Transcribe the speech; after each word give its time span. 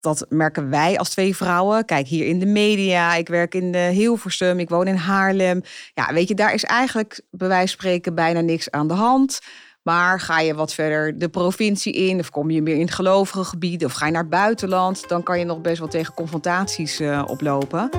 dat 0.00 0.26
merken 0.28 0.70
wij 0.70 0.98
als 0.98 1.08
twee 1.08 1.36
vrouwen. 1.36 1.84
Kijk, 1.84 2.06
hier 2.06 2.26
in 2.26 2.38
de 2.38 2.46
media, 2.46 3.14
ik 3.14 3.28
werk 3.28 3.54
in 3.54 3.72
de 3.72 3.78
Hilversum, 3.78 4.58
ik 4.58 4.68
woon 4.68 4.86
in 4.86 4.94
Haarlem. 4.94 5.62
Ja, 5.94 6.12
weet 6.12 6.28
je, 6.28 6.34
daar 6.34 6.54
is 6.54 6.64
eigenlijk 6.64 7.20
bij 7.30 7.48
wijze 7.48 7.66
van 7.66 7.78
spreken 7.80 8.14
bijna 8.14 8.40
niks 8.40 8.70
aan 8.70 8.88
de 8.88 8.94
hand. 8.94 9.40
Maar 9.82 10.20
ga 10.20 10.40
je 10.40 10.54
wat 10.54 10.74
verder 10.74 11.18
de 11.18 11.28
provincie 11.28 11.92
in, 11.92 12.18
of 12.18 12.30
kom 12.30 12.50
je 12.50 12.62
meer 12.62 12.74
in 12.74 12.80
het 12.80 12.94
gelovige 12.94 13.44
gebied, 13.44 13.84
of 13.84 13.92
ga 13.92 14.06
je 14.06 14.12
naar 14.12 14.20
het 14.20 14.30
buitenland, 14.30 15.08
dan 15.08 15.22
kan 15.22 15.38
je 15.38 15.44
nog 15.44 15.60
best 15.60 15.78
wel 15.78 15.88
tegen 15.88 16.14
confrontaties 16.14 17.00
uh, 17.00 17.22
oplopen. 17.26 17.90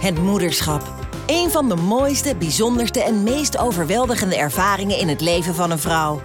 Het 0.00 0.18
moederschap. 0.18 0.92
Een 1.26 1.50
van 1.50 1.68
de 1.68 1.76
mooiste, 1.76 2.36
bijzonderste 2.36 3.02
en 3.02 3.22
meest 3.22 3.58
overweldigende 3.58 4.36
ervaringen 4.36 4.98
in 4.98 5.08
het 5.08 5.20
leven 5.20 5.54
van 5.54 5.70
een 5.70 5.78
vrouw. 5.78 6.22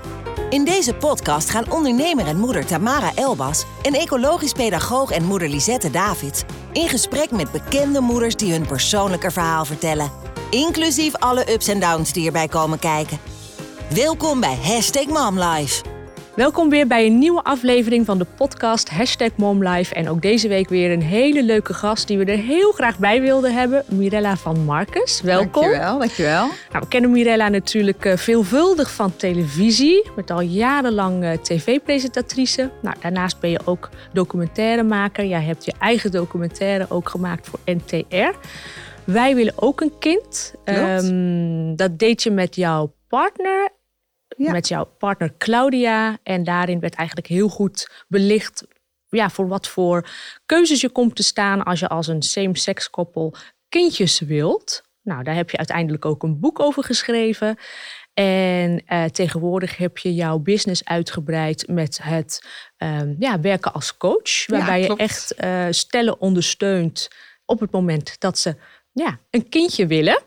In 0.49 0.65
deze 0.65 0.93
podcast 0.93 1.49
gaan 1.49 1.71
ondernemer 1.71 2.27
en 2.27 2.37
moeder 2.37 2.65
Tamara 2.65 3.11
Elbas 3.15 3.65
en 3.81 3.93
ecologisch 3.93 4.53
pedagoog 4.53 5.11
en 5.11 5.23
moeder 5.23 5.49
Lisette 5.49 5.91
Davids 5.91 6.43
in 6.71 6.87
gesprek 6.87 7.31
met 7.31 7.51
bekende 7.51 7.99
moeders 7.99 8.35
die 8.35 8.51
hun 8.51 8.67
persoonlijke 8.67 9.31
verhaal 9.31 9.65
vertellen. 9.65 10.11
Inclusief 10.49 11.15
alle 11.15 11.53
ups 11.53 11.67
en 11.67 11.79
downs 11.79 12.13
die 12.13 12.25
erbij 12.25 12.47
komen 12.47 12.79
kijken. 12.79 13.19
Welkom 13.93 14.39
bij 14.39 14.57
Hashtag 14.63 15.05
MomLife. 15.05 15.98
Welkom 16.35 16.69
weer 16.69 16.87
bij 16.87 17.05
een 17.05 17.17
nieuwe 17.17 17.43
aflevering 17.43 18.05
van 18.05 18.17
de 18.17 18.25
podcast 18.37 18.89
Hashtag 18.89 19.29
MomLife. 19.37 19.95
En 19.95 20.09
ook 20.09 20.21
deze 20.21 20.47
week 20.47 20.69
weer 20.69 20.91
een 20.91 21.01
hele 21.01 21.43
leuke 21.43 21.73
gast 21.73 22.07
die 22.07 22.17
we 22.17 22.25
er 22.25 22.37
heel 22.37 22.71
graag 22.71 22.99
bij 22.99 23.21
wilden 23.21 23.53
hebben. 23.53 23.83
Mirella 23.87 24.37
van 24.37 24.59
Marcus. 24.59 25.21
Welkom. 25.21 25.61
Dankjewel, 25.61 25.99
dankjewel. 25.99 26.45
Nou, 26.45 26.79
we 26.79 26.87
kennen 26.87 27.11
Mirella 27.11 27.49
natuurlijk 27.49 28.05
uh, 28.05 28.17
veelvuldig 28.17 28.91
van 28.91 29.15
televisie. 29.15 30.09
Met 30.15 30.31
al 30.31 30.41
jarenlang 30.41 31.23
uh, 31.23 31.31
tv-presentatrice. 31.31 32.71
Nou, 32.81 32.95
daarnaast 33.01 33.39
ben 33.39 33.49
je 33.49 33.59
ook 33.65 33.89
documentairemaker. 34.13 35.25
Jij 35.25 35.43
hebt 35.43 35.65
je 35.65 35.73
eigen 35.79 36.11
documentaire 36.11 36.85
ook 36.89 37.09
gemaakt 37.09 37.47
voor 37.47 37.59
NTR. 37.65 38.37
Wij 39.03 39.35
willen 39.35 39.53
ook 39.55 39.81
een 39.81 39.93
kind. 39.99 40.53
Um, 40.65 41.75
dat 41.75 41.99
deed 41.99 42.23
je 42.23 42.31
met 42.31 42.55
jouw 42.55 42.93
partner 43.07 43.77
met 44.39 44.67
jouw 44.67 44.85
partner 44.85 45.33
Claudia. 45.37 46.17
En 46.23 46.43
daarin 46.43 46.79
werd 46.79 46.95
eigenlijk 46.95 47.27
heel 47.27 47.49
goed 47.49 48.05
belicht 48.07 48.63
ja, 49.09 49.29
voor 49.29 49.47
wat 49.47 49.67
voor 49.67 50.09
keuzes 50.45 50.81
je 50.81 50.89
komt 50.89 51.15
te 51.15 51.23
staan 51.23 51.63
als 51.63 51.79
je 51.79 51.87
als 51.87 52.07
een 52.07 52.21
same-sex 52.21 52.89
koppel 52.89 53.35
kindjes 53.69 54.19
wilt. 54.19 54.83
Nou, 55.01 55.23
daar 55.23 55.35
heb 55.35 55.49
je 55.49 55.57
uiteindelijk 55.57 56.05
ook 56.05 56.23
een 56.23 56.39
boek 56.39 56.59
over 56.59 56.83
geschreven. 56.83 57.57
En 58.13 58.83
uh, 58.87 59.03
tegenwoordig 59.05 59.77
heb 59.77 59.97
je 59.97 60.13
jouw 60.13 60.37
business 60.37 60.85
uitgebreid 60.85 61.67
met 61.67 61.99
het 62.03 62.45
um, 62.77 63.15
ja, 63.19 63.39
werken 63.39 63.73
als 63.73 63.97
coach. 63.97 64.45
Waarbij 64.45 64.81
je 64.81 64.95
echt 64.95 65.33
uh, 65.43 65.65
stellen 65.69 66.21
ondersteunt 66.21 67.07
op 67.45 67.59
het 67.59 67.71
moment 67.71 68.19
dat 68.19 68.39
ze 68.39 68.55
ja, 68.91 69.19
een 69.29 69.49
kindje 69.49 69.87
willen. 69.87 70.21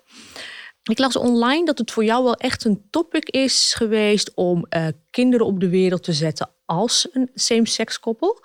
Ik 0.91 0.99
las 0.99 1.17
online 1.17 1.65
dat 1.65 1.79
het 1.79 1.91
voor 1.91 2.05
jou 2.05 2.25
wel 2.25 2.35
echt 2.35 2.65
een 2.65 2.87
topic 2.91 3.29
is 3.29 3.75
geweest 3.77 4.35
om 4.35 4.67
uh, 4.69 4.87
kinderen 5.11 5.47
op 5.47 5.61
de 5.61 5.69
wereld 5.69 6.03
te 6.03 6.13
zetten 6.13 6.51
als 6.65 7.09
een 7.13 7.31
same-sex 7.35 8.01
koppel. 8.01 8.45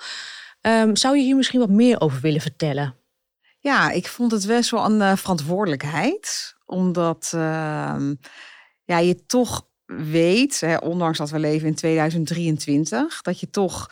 Um, 0.61 0.95
zou 0.95 1.17
je 1.17 1.23
hier 1.23 1.35
misschien 1.35 1.59
wat 1.59 1.69
meer 1.69 2.01
over 2.01 2.21
willen 2.21 2.41
vertellen? 2.41 2.95
Ja, 3.59 3.91
ik 3.91 4.07
vond 4.07 4.31
het 4.31 4.47
best 4.47 4.69
wel 4.69 4.85
een 4.85 4.99
uh, 4.99 5.15
verantwoordelijkheid. 5.15 6.55
Omdat 6.65 7.31
uh, 7.35 7.41
ja, 8.83 8.97
je 8.97 9.25
toch 9.25 9.67
weet, 9.85 10.59
hè, 10.59 10.77
ondanks 10.77 11.17
dat 11.17 11.29
we 11.29 11.39
leven 11.39 11.67
in 11.67 11.75
2023, 11.75 13.21
dat 13.21 13.39
je 13.39 13.49
toch 13.49 13.91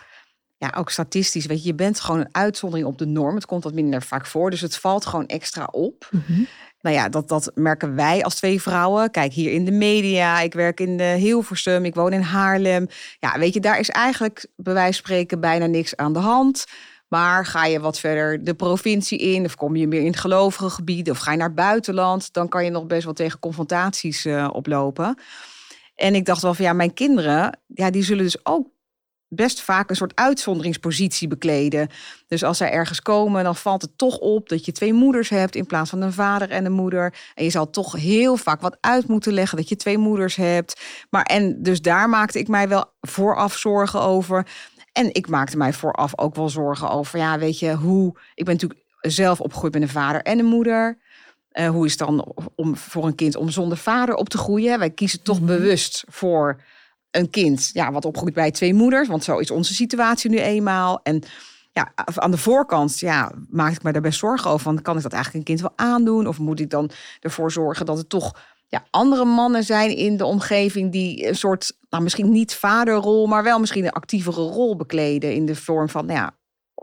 ja, 0.57 0.73
ook 0.77 0.89
statistisch, 0.89 1.45
weet 1.45 1.61
je, 1.61 1.67
je 1.67 1.75
bent 1.75 1.99
gewoon 1.99 2.19
een 2.19 2.35
uitzondering 2.35 2.87
op 2.87 2.97
de 2.97 3.05
norm. 3.05 3.35
Het 3.35 3.45
komt 3.45 3.63
wat 3.63 3.73
minder 3.73 4.01
vaak 4.01 4.25
voor, 4.25 4.49
dus 4.49 4.61
het 4.61 4.77
valt 4.77 5.05
gewoon 5.05 5.25
extra 5.25 5.65
op. 5.71 6.07
Mm 6.11 6.23
-hmm. 6.25 6.47
Nou 6.85 6.97
ja, 6.97 7.09
dat, 7.09 7.27
dat 7.27 7.51
merken 7.55 7.95
wij 7.95 8.23
als 8.23 8.35
twee 8.35 8.61
vrouwen. 8.61 9.11
Kijk, 9.11 9.33
hier 9.33 9.51
in 9.51 9.65
de 9.65 9.71
media, 9.71 10.39
ik 10.39 10.53
werk 10.53 10.79
in 10.79 10.97
de 10.97 11.03
Hilversum, 11.03 11.85
ik 11.85 11.95
woon 11.95 12.13
in 12.13 12.21
Haarlem. 12.21 12.87
Ja, 13.19 13.39
weet 13.39 13.53
je, 13.53 13.59
daar 13.59 13.79
is 13.79 13.89
eigenlijk 13.89 14.47
bij 14.55 14.73
wijze 14.73 14.93
van 14.93 15.05
spreken 15.05 15.39
bijna 15.39 15.65
niks 15.65 15.95
aan 15.95 16.13
de 16.13 16.19
hand. 16.19 16.65
Maar 17.07 17.45
ga 17.45 17.65
je 17.65 17.79
wat 17.79 17.99
verder 17.99 18.43
de 18.43 18.53
provincie 18.53 19.19
in, 19.19 19.45
of 19.45 19.55
kom 19.55 19.75
je 19.75 19.87
meer 19.87 19.99
in 19.99 20.05
het 20.05 20.19
gelovige 20.19 20.69
gebied, 20.69 21.09
of 21.09 21.17
ga 21.17 21.31
je 21.31 21.37
naar 21.37 21.53
buitenland, 21.53 22.33
dan 22.33 22.47
kan 22.47 22.63
je 22.63 22.69
nog 22.69 22.85
best 22.85 23.03
wel 23.03 23.13
tegen 23.13 23.39
confrontaties 23.39 24.25
uh, 24.25 24.49
oplopen. 24.51 25.19
En 25.95 26.15
ik 26.15 26.25
dacht 26.25 26.41
wel 26.41 26.53
van 26.53 26.65
ja, 26.65 26.73
mijn 26.73 26.93
kinderen, 26.93 27.59
ja, 27.67 27.89
die 27.89 28.03
zullen 28.03 28.23
dus 28.23 28.45
ook 28.45 28.67
best 29.27 29.61
vaak 29.61 29.89
een 29.89 29.95
soort 29.95 30.15
uitzonderingspositie 30.15 31.27
bekleden. 31.27 31.89
Dus 32.27 32.43
als 32.43 32.57
zij 32.57 32.71
ergens 32.71 33.01
komen, 33.01 33.43
dan 33.43 33.55
valt 33.55 33.81
het 33.81 33.97
toch 33.97 34.17
op 34.17 34.49
dat 34.49 34.65
je 34.65 34.71
twee 34.71 34.93
moeders 34.93 35.29
hebt 35.29 35.55
in 35.55 35.65
plaats 35.65 35.89
van 35.89 36.01
een 36.01 36.13
vader 36.13 36.49
en 36.49 36.65
een 36.65 36.71
moeder. 36.71 37.13
En 37.33 37.43
je 37.43 37.49
zal 37.49 37.69
toch 37.69 37.91
heel 37.91 38.37
vaak 38.37 38.61
wat 38.61 38.77
uit 38.79 39.07
moeten 39.07 39.33
leggen 39.33 39.57
dat 39.57 39.69
je 39.69 39.75
twee 39.75 39.97
moeders 39.97 40.35
hebt. 40.35 40.81
Maar 41.09 41.23
en 41.23 41.63
dus 41.63 41.81
daar 41.81 42.09
maakte 42.09 42.39
ik 42.39 42.47
mij 42.47 42.67
wel 42.67 42.93
vooraf 43.01 43.57
zorgen 43.57 44.01
over. 44.01 44.47
En 44.91 45.13
ik 45.13 45.27
maakte 45.27 45.57
mij 45.57 45.73
vooraf 45.73 46.17
ook 46.17 46.35
wel 46.35 46.49
zorgen 46.49 46.89
over, 46.89 47.19
ja, 47.19 47.39
weet 47.39 47.59
je, 47.59 47.73
hoe. 47.73 48.19
Ik 48.33 48.45
ben 48.45 48.53
natuurlijk 48.53 48.81
zelf 49.01 49.41
opgegroeid 49.41 49.73
met 49.73 49.81
een 49.81 49.89
vader 49.89 50.21
en 50.21 50.39
een 50.39 50.45
moeder. 50.45 50.97
Uh, 51.53 51.69
hoe 51.69 51.85
is 51.85 51.91
het 51.91 51.99
dan 51.99 52.35
om 52.55 52.77
voor 52.77 53.05
een 53.05 53.15
kind 53.15 53.35
om 53.35 53.49
zonder 53.49 53.77
vader 53.77 54.15
op 54.15 54.29
te 54.29 54.37
groeien? 54.37 54.79
Wij 54.79 54.89
kiezen 54.89 55.23
toch 55.23 55.39
mm 55.39 55.47
-hmm. 55.47 55.57
bewust 55.57 56.03
voor 56.07 56.61
een 57.15 57.29
kind 57.29 57.69
ja, 57.73 57.91
wat 57.91 58.05
opgroeit 58.05 58.33
bij 58.33 58.51
twee 58.51 58.73
moeders, 58.73 59.07
want 59.07 59.23
zo 59.23 59.37
is 59.37 59.51
onze 59.51 59.73
situatie 59.73 60.29
nu 60.29 60.37
eenmaal. 60.37 60.99
En 61.03 61.23
ja, 61.71 61.91
aan 62.15 62.31
de 62.31 62.37
voorkant 62.37 62.99
ja, 62.99 63.31
maak 63.49 63.73
ik 63.73 63.83
me 63.83 63.91
daar 63.91 64.01
best 64.01 64.19
zorgen 64.19 64.51
over. 64.51 64.65
Want 64.65 64.81
kan 64.81 64.97
ik 64.97 65.03
dat 65.03 65.13
eigenlijk 65.13 65.49
een 65.49 65.55
kind 65.55 65.69
wel 65.69 65.87
aandoen? 65.87 66.27
Of 66.27 66.39
moet 66.39 66.59
ik 66.59 66.69
dan 66.69 66.89
ervoor 67.19 67.51
zorgen 67.51 67.85
dat 67.85 67.97
het 67.97 68.09
toch 68.09 68.33
ja, 68.67 68.85
andere 68.89 69.25
mannen 69.25 69.63
zijn 69.63 69.95
in 69.95 70.17
de 70.17 70.25
omgeving 70.25 70.91
die 70.91 71.27
een 71.27 71.35
soort, 71.35 71.77
nou 71.89 72.03
misschien 72.03 72.31
niet 72.31 72.55
vaderrol, 72.55 73.27
maar 73.27 73.43
wel 73.43 73.59
misschien 73.59 73.85
een 73.85 73.91
actievere 73.91 74.41
rol 74.41 74.75
bekleden 74.75 75.33
in 75.33 75.45
de 75.45 75.55
vorm 75.55 75.89
van, 75.89 76.05
nou 76.05 76.19
ja, 76.19 76.35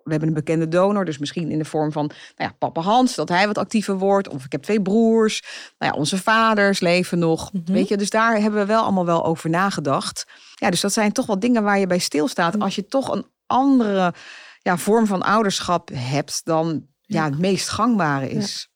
we 0.04 0.10
hebben 0.10 0.28
een 0.28 0.34
bekende 0.34 0.68
donor, 0.68 1.04
dus 1.04 1.18
misschien 1.18 1.50
in 1.50 1.58
de 1.58 1.64
vorm 1.64 1.92
van 1.92 2.06
nou 2.06 2.50
ja, 2.50 2.54
papa 2.58 2.80
Hans, 2.80 3.14
dat 3.14 3.28
hij 3.28 3.46
wat 3.46 3.58
actiever 3.58 3.98
wordt. 3.98 4.28
Of 4.28 4.44
ik 4.44 4.52
heb 4.52 4.62
twee 4.62 4.82
broers. 4.82 5.42
Nou 5.78 5.92
ja, 5.92 5.98
onze 5.98 6.18
vaders 6.18 6.80
leven 6.80 7.18
nog. 7.18 7.52
Mm 7.52 7.62
-hmm. 7.64 7.74
Weet 7.74 7.88
je, 7.88 7.96
dus 7.96 8.10
daar 8.10 8.40
hebben 8.40 8.60
we 8.60 8.66
wel 8.66 8.82
allemaal 8.82 9.06
wel 9.06 9.24
over 9.24 9.50
nagedacht. 9.50 10.26
Ja, 10.54 10.70
dus 10.70 10.80
dat 10.80 10.92
zijn 10.92 11.12
toch 11.12 11.26
wel 11.26 11.38
dingen 11.38 11.62
waar 11.62 11.78
je 11.78 11.86
bij 11.86 11.98
stilstaat. 11.98 12.58
Als 12.58 12.74
je 12.74 12.86
toch 12.86 13.12
een 13.12 13.26
andere 13.46 14.14
ja, 14.62 14.76
vorm 14.76 15.06
van 15.06 15.22
ouderschap 15.22 15.90
hebt 15.94 16.40
dan 16.44 16.86
ja, 17.00 17.24
het 17.24 17.38
meest 17.38 17.68
gangbare 17.68 18.30
is. 18.30 18.70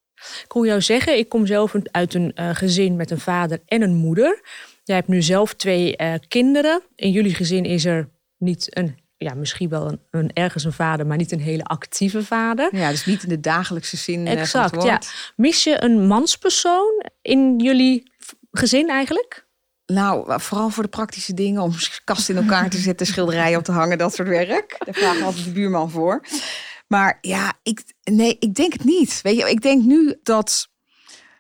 Ik 0.45 0.53
hoor 0.53 0.67
jou 0.67 0.81
zeggen, 0.81 1.19
ik 1.19 1.29
kom 1.29 1.47
zelf 1.47 1.75
uit 1.91 2.15
een 2.15 2.33
uh, 2.35 2.51
gezin 2.53 2.97
met 2.97 3.11
een 3.11 3.21
vader 3.21 3.63
en 3.67 3.83
een 3.83 3.95
moeder. 3.95 4.41
Jij 4.85 4.97
hebt 4.97 5.09
nu 5.09 5.23
zelf 5.23 5.55
twee 5.55 5.95
uh, 5.97 6.15
kinderen. 6.29 6.83
In 6.95 7.11
jullie 7.11 7.35
gezin 7.35 7.65
is 7.65 7.85
er 7.85 8.09
niet 8.39 8.77
een 8.77 8.97
ja, 9.19 9.35
misschien 9.35 9.69
wel 9.69 9.89
een, 9.89 10.01
een, 10.11 10.31
ergens 10.33 10.65
een 10.65 10.73
vader, 10.73 11.07
maar 11.07 11.17
niet 11.17 11.33
een 11.33 11.41
hele 11.41 11.65
actieve 11.65 12.25
vader. 12.25 12.77
Ja, 12.77 12.91
dus 12.91 13.07
niet 13.07 13.23
in 13.23 13.29
de 13.29 13.41
dagelijkse 13.41 13.97
zin. 13.97 14.27
Eh, 14.27 14.41
exact, 14.41 14.83
ja. 14.83 15.01
Mis 15.37 15.65
je 15.65 15.83
een 15.83 16.07
manspersoon 16.07 17.05
in 17.23 17.59
jullie 17.59 18.13
gezin 18.51 18.89
eigenlijk? 18.89 19.47
Nou, 19.87 20.41
vooral 20.41 20.71
voor 20.71 20.83
de 20.83 20.89
praktische 20.89 21.35
dingen, 21.35 21.63
om 21.63 21.73
kast 22.05 22.29
in 22.29 22.37
elkaar 22.37 22.71
te 22.71 22.79
zetten, 22.79 23.07
schilderijen 23.07 23.59
op 23.59 23.65
te 23.65 23.73
hangen, 23.73 23.99
dat 23.99 24.15
soort 24.15 24.29
werk. 24.29 24.77
Daar 24.85 24.95
vragen 24.95 25.19
we 25.19 25.25
altijd 25.25 25.45
de 25.45 25.51
buurman 25.51 25.91
voor. 25.91 26.25
Maar 26.87 27.19
ja, 27.21 27.53
ik, 27.63 27.95
nee, 28.03 28.37
ik 28.39 28.55
denk 28.55 28.73
het 28.73 28.85
niet. 28.85 29.21
Weet 29.23 29.37
je, 29.37 29.51
ik 29.51 29.63
denk 29.63 29.85
nu 29.85 30.19
dat. 30.23 30.69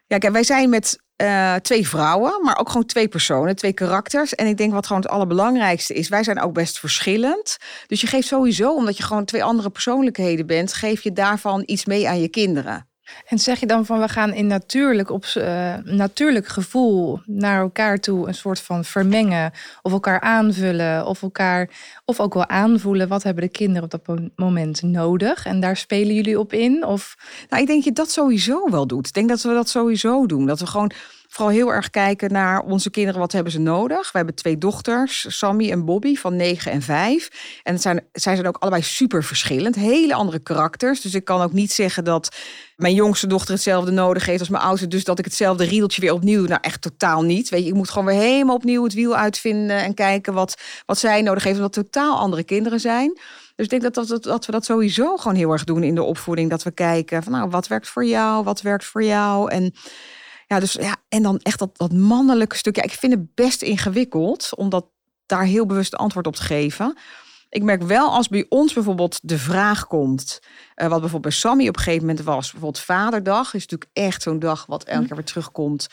Ja, 0.06 0.18
kijk, 0.18 0.32
wij 0.32 0.44
zijn 0.44 0.68
met 0.70 1.02
uh, 1.22 1.54
twee 1.54 1.88
vrouwen, 1.88 2.42
maar 2.42 2.58
ook 2.58 2.68
gewoon 2.68 2.86
twee 2.86 3.08
personen, 3.08 3.56
twee 3.56 3.72
karakters. 3.72 4.34
En 4.34 4.46
ik 4.46 4.56
denk 4.56 4.72
wat 4.72 4.86
gewoon 4.86 5.02
het 5.02 5.10
allerbelangrijkste 5.10 5.94
is, 5.94 6.08
wij 6.08 6.24
zijn 6.24 6.40
ook 6.40 6.52
best 6.52 6.78
verschillend. 6.78 7.56
Dus 7.86 8.00
je 8.00 8.06
geeft 8.06 8.26
sowieso, 8.26 8.74
omdat 8.74 8.96
je 8.96 9.02
gewoon 9.02 9.24
twee 9.24 9.44
andere 9.44 9.70
persoonlijkheden 9.70 10.46
bent, 10.46 10.72
geef 10.72 11.02
je 11.02 11.12
daarvan 11.12 11.62
iets 11.66 11.84
mee 11.84 12.08
aan 12.08 12.20
je 12.20 12.28
kinderen. 12.28 12.86
En 13.26 13.38
zeg 13.38 13.60
je 13.60 13.66
dan 13.66 13.86
van 13.86 14.00
we 14.00 14.08
gaan 14.08 14.32
in 14.32 14.46
natuurlijk, 14.46 15.10
op 15.10 15.24
uh, 15.36 15.74
natuurlijk 15.84 16.46
gevoel 16.46 17.20
naar 17.24 17.60
elkaar 17.60 17.98
toe 17.98 18.28
een 18.28 18.34
soort 18.34 18.60
van 18.60 18.84
vermengen 18.84 19.52
of 19.82 19.92
elkaar 19.92 20.20
aanvullen 20.20 21.06
of 21.06 21.22
elkaar 21.22 21.70
of 22.04 22.20
ook 22.20 22.34
wel 22.34 22.48
aanvoelen 22.48 23.08
wat 23.08 23.22
hebben 23.22 23.42
de 23.42 23.50
kinderen 23.50 23.82
op 23.82 23.90
dat 23.90 24.18
moment 24.36 24.82
nodig 24.82 25.46
en 25.46 25.60
daar 25.60 25.76
spelen 25.76 26.14
jullie 26.14 26.38
op 26.38 26.52
in? 26.52 26.84
Of 26.84 27.16
nou, 27.48 27.62
ik 27.62 27.68
denk 27.68 27.84
dat 27.84 27.84
je 27.84 27.92
dat 27.92 28.10
sowieso 28.10 28.70
wel 28.70 28.86
doet. 28.86 29.06
Ik 29.06 29.12
denk 29.12 29.28
dat 29.28 29.42
we 29.42 29.52
dat 29.52 29.68
sowieso 29.68 30.26
doen. 30.26 30.46
Dat 30.46 30.60
we 30.60 30.66
gewoon 30.66 30.92
vooral 31.36 31.54
heel 31.54 31.72
erg 31.72 31.90
kijken 31.90 32.32
naar 32.32 32.60
onze 32.60 32.90
kinderen. 32.90 33.20
Wat 33.20 33.32
hebben 33.32 33.52
ze 33.52 33.58
nodig? 33.58 34.12
We 34.12 34.16
hebben 34.16 34.34
twee 34.34 34.58
dochters, 34.58 35.38
Sammy 35.38 35.70
en 35.70 35.84
Bobby, 35.84 36.14
van 36.14 36.36
9 36.36 36.72
en 36.72 36.82
5. 36.82 37.60
En 37.62 37.78
zijn, 37.78 38.04
zij 38.12 38.34
zijn 38.34 38.46
ook 38.46 38.56
allebei 38.56 38.82
super 38.82 39.24
verschillend. 39.24 39.74
Hele 39.74 40.14
andere 40.14 40.38
karakters. 40.38 41.00
Dus 41.00 41.14
ik 41.14 41.24
kan 41.24 41.42
ook 41.42 41.52
niet 41.52 41.72
zeggen 41.72 42.04
dat 42.04 42.36
mijn 42.76 42.94
jongste 42.94 43.26
dochter 43.26 43.54
hetzelfde 43.54 43.90
nodig 43.90 44.26
heeft 44.26 44.40
als 44.40 44.48
mijn 44.48 44.62
oudste. 44.62 44.88
Dus 44.88 45.04
dat 45.04 45.18
ik 45.18 45.24
hetzelfde 45.24 45.64
riedeltje 45.64 46.00
weer 46.00 46.12
opnieuw. 46.12 46.44
Nou, 46.46 46.60
echt 46.60 46.82
totaal 46.82 47.22
niet. 47.22 47.48
Weet 47.48 47.62
je, 47.62 47.68
ik 47.68 47.74
moet 47.74 47.90
gewoon 47.90 48.06
weer 48.06 48.20
helemaal 48.20 48.56
opnieuw 48.56 48.84
het 48.84 48.94
wiel 48.94 49.16
uitvinden. 49.16 49.82
En 49.82 49.94
kijken 49.94 50.34
wat, 50.34 50.62
wat 50.86 50.98
zij 50.98 51.22
nodig 51.22 51.44
heeft. 51.44 51.56
Omdat 51.56 51.72
totaal 51.72 52.18
andere 52.18 52.44
kinderen 52.44 52.80
zijn. 52.80 53.18
Dus 53.56 53.64
ik 53.64 53.70
denk 53.70 53.82
dat, 53.82 53.94
dat, 53.94 54.08
dat, 54.08 54.22
dat 54.22 54.46
we 54.46 54.52
dat 54.52 54.64
sowieso 54.64 55.16
gewoon 55.16 55.36
heel 55.36 55.52
erg 55.52 55.64
doen 55.64 55.82
in 55.82 55.94
de 55.94 56.02
opvoeding. 56.02 56.50
Dat 56.50 56.62
we 56.62 56.70
kijken 56.70 57.22
van 57.22 57.32
nou, 57.32 57.50
wat 57.50 57.66
werkt 57.66 57.88
voor 57.88 58.04
jou, 58.04 58.44
wat 58.44 58.62
werkt 58.62 58.84
voor 58.84 59.02
jou. 59.02 59.50
En 59.50 59.74
ja, 60.46 60.60
dus 60.60 60.72
ja, 60.72 60.96
en 61.08 61.22
dan 61.22 61.38
echt 61.38 61.58
dat, 61.58 61.78
dat 61.78 61.92
mannelijke 61.92 62.56
stukje. 62.56 62.82
ik 62.82 62.90
vind 62.90 63.12
het 63.12 63.34
best 63.34 63.62
ingewikkeld 63.62 64.50
om 64.56 64.68
dat 64.68 64.86
daar 65.26 65.44
heel 65.44 65.66
bewust 65.66 65.96
antwoord 65.96 66.26
op 66.26 66.36
te 66.36 66.42
geven. 66.42 66.96
Ik 67.48 67.62
merk 67.62 67.82
wel 67.82 68.10
als 68.10 68.28
bij 68.28 68.46
ons 68.48 68.72
bijvoorbeeld 68.72 69.18
de 69.22 69.38
vraag 69.38 69.86
komt, 69.86 70.38
uh, 70.42 70.88
wat 70.88 70.88
bijvoorbeeld 70.88 71.22
bij 71.22 71.30
Sammy 71.30 71.68
op 71.68 71.76
een 71.76 71.82
gegeven 71.82 72.06
moment 72.06 72.24
was, 72.24 72.50
bijvoorbeeld 72.50 72.84
Vaderdag 72.84 73.54
is 73.54 73.66
natuurlijk 73.66 73.90
echt 73.92 74.22
zo'n 74.22 74.38
dag 74.38 74.66
wat 74.66 74.84
elke 74.84 75.00
hm. 75.00 75.06
keer 75.06 75.16
weer 75.16 75.24
terugkomt. 75.24 75.88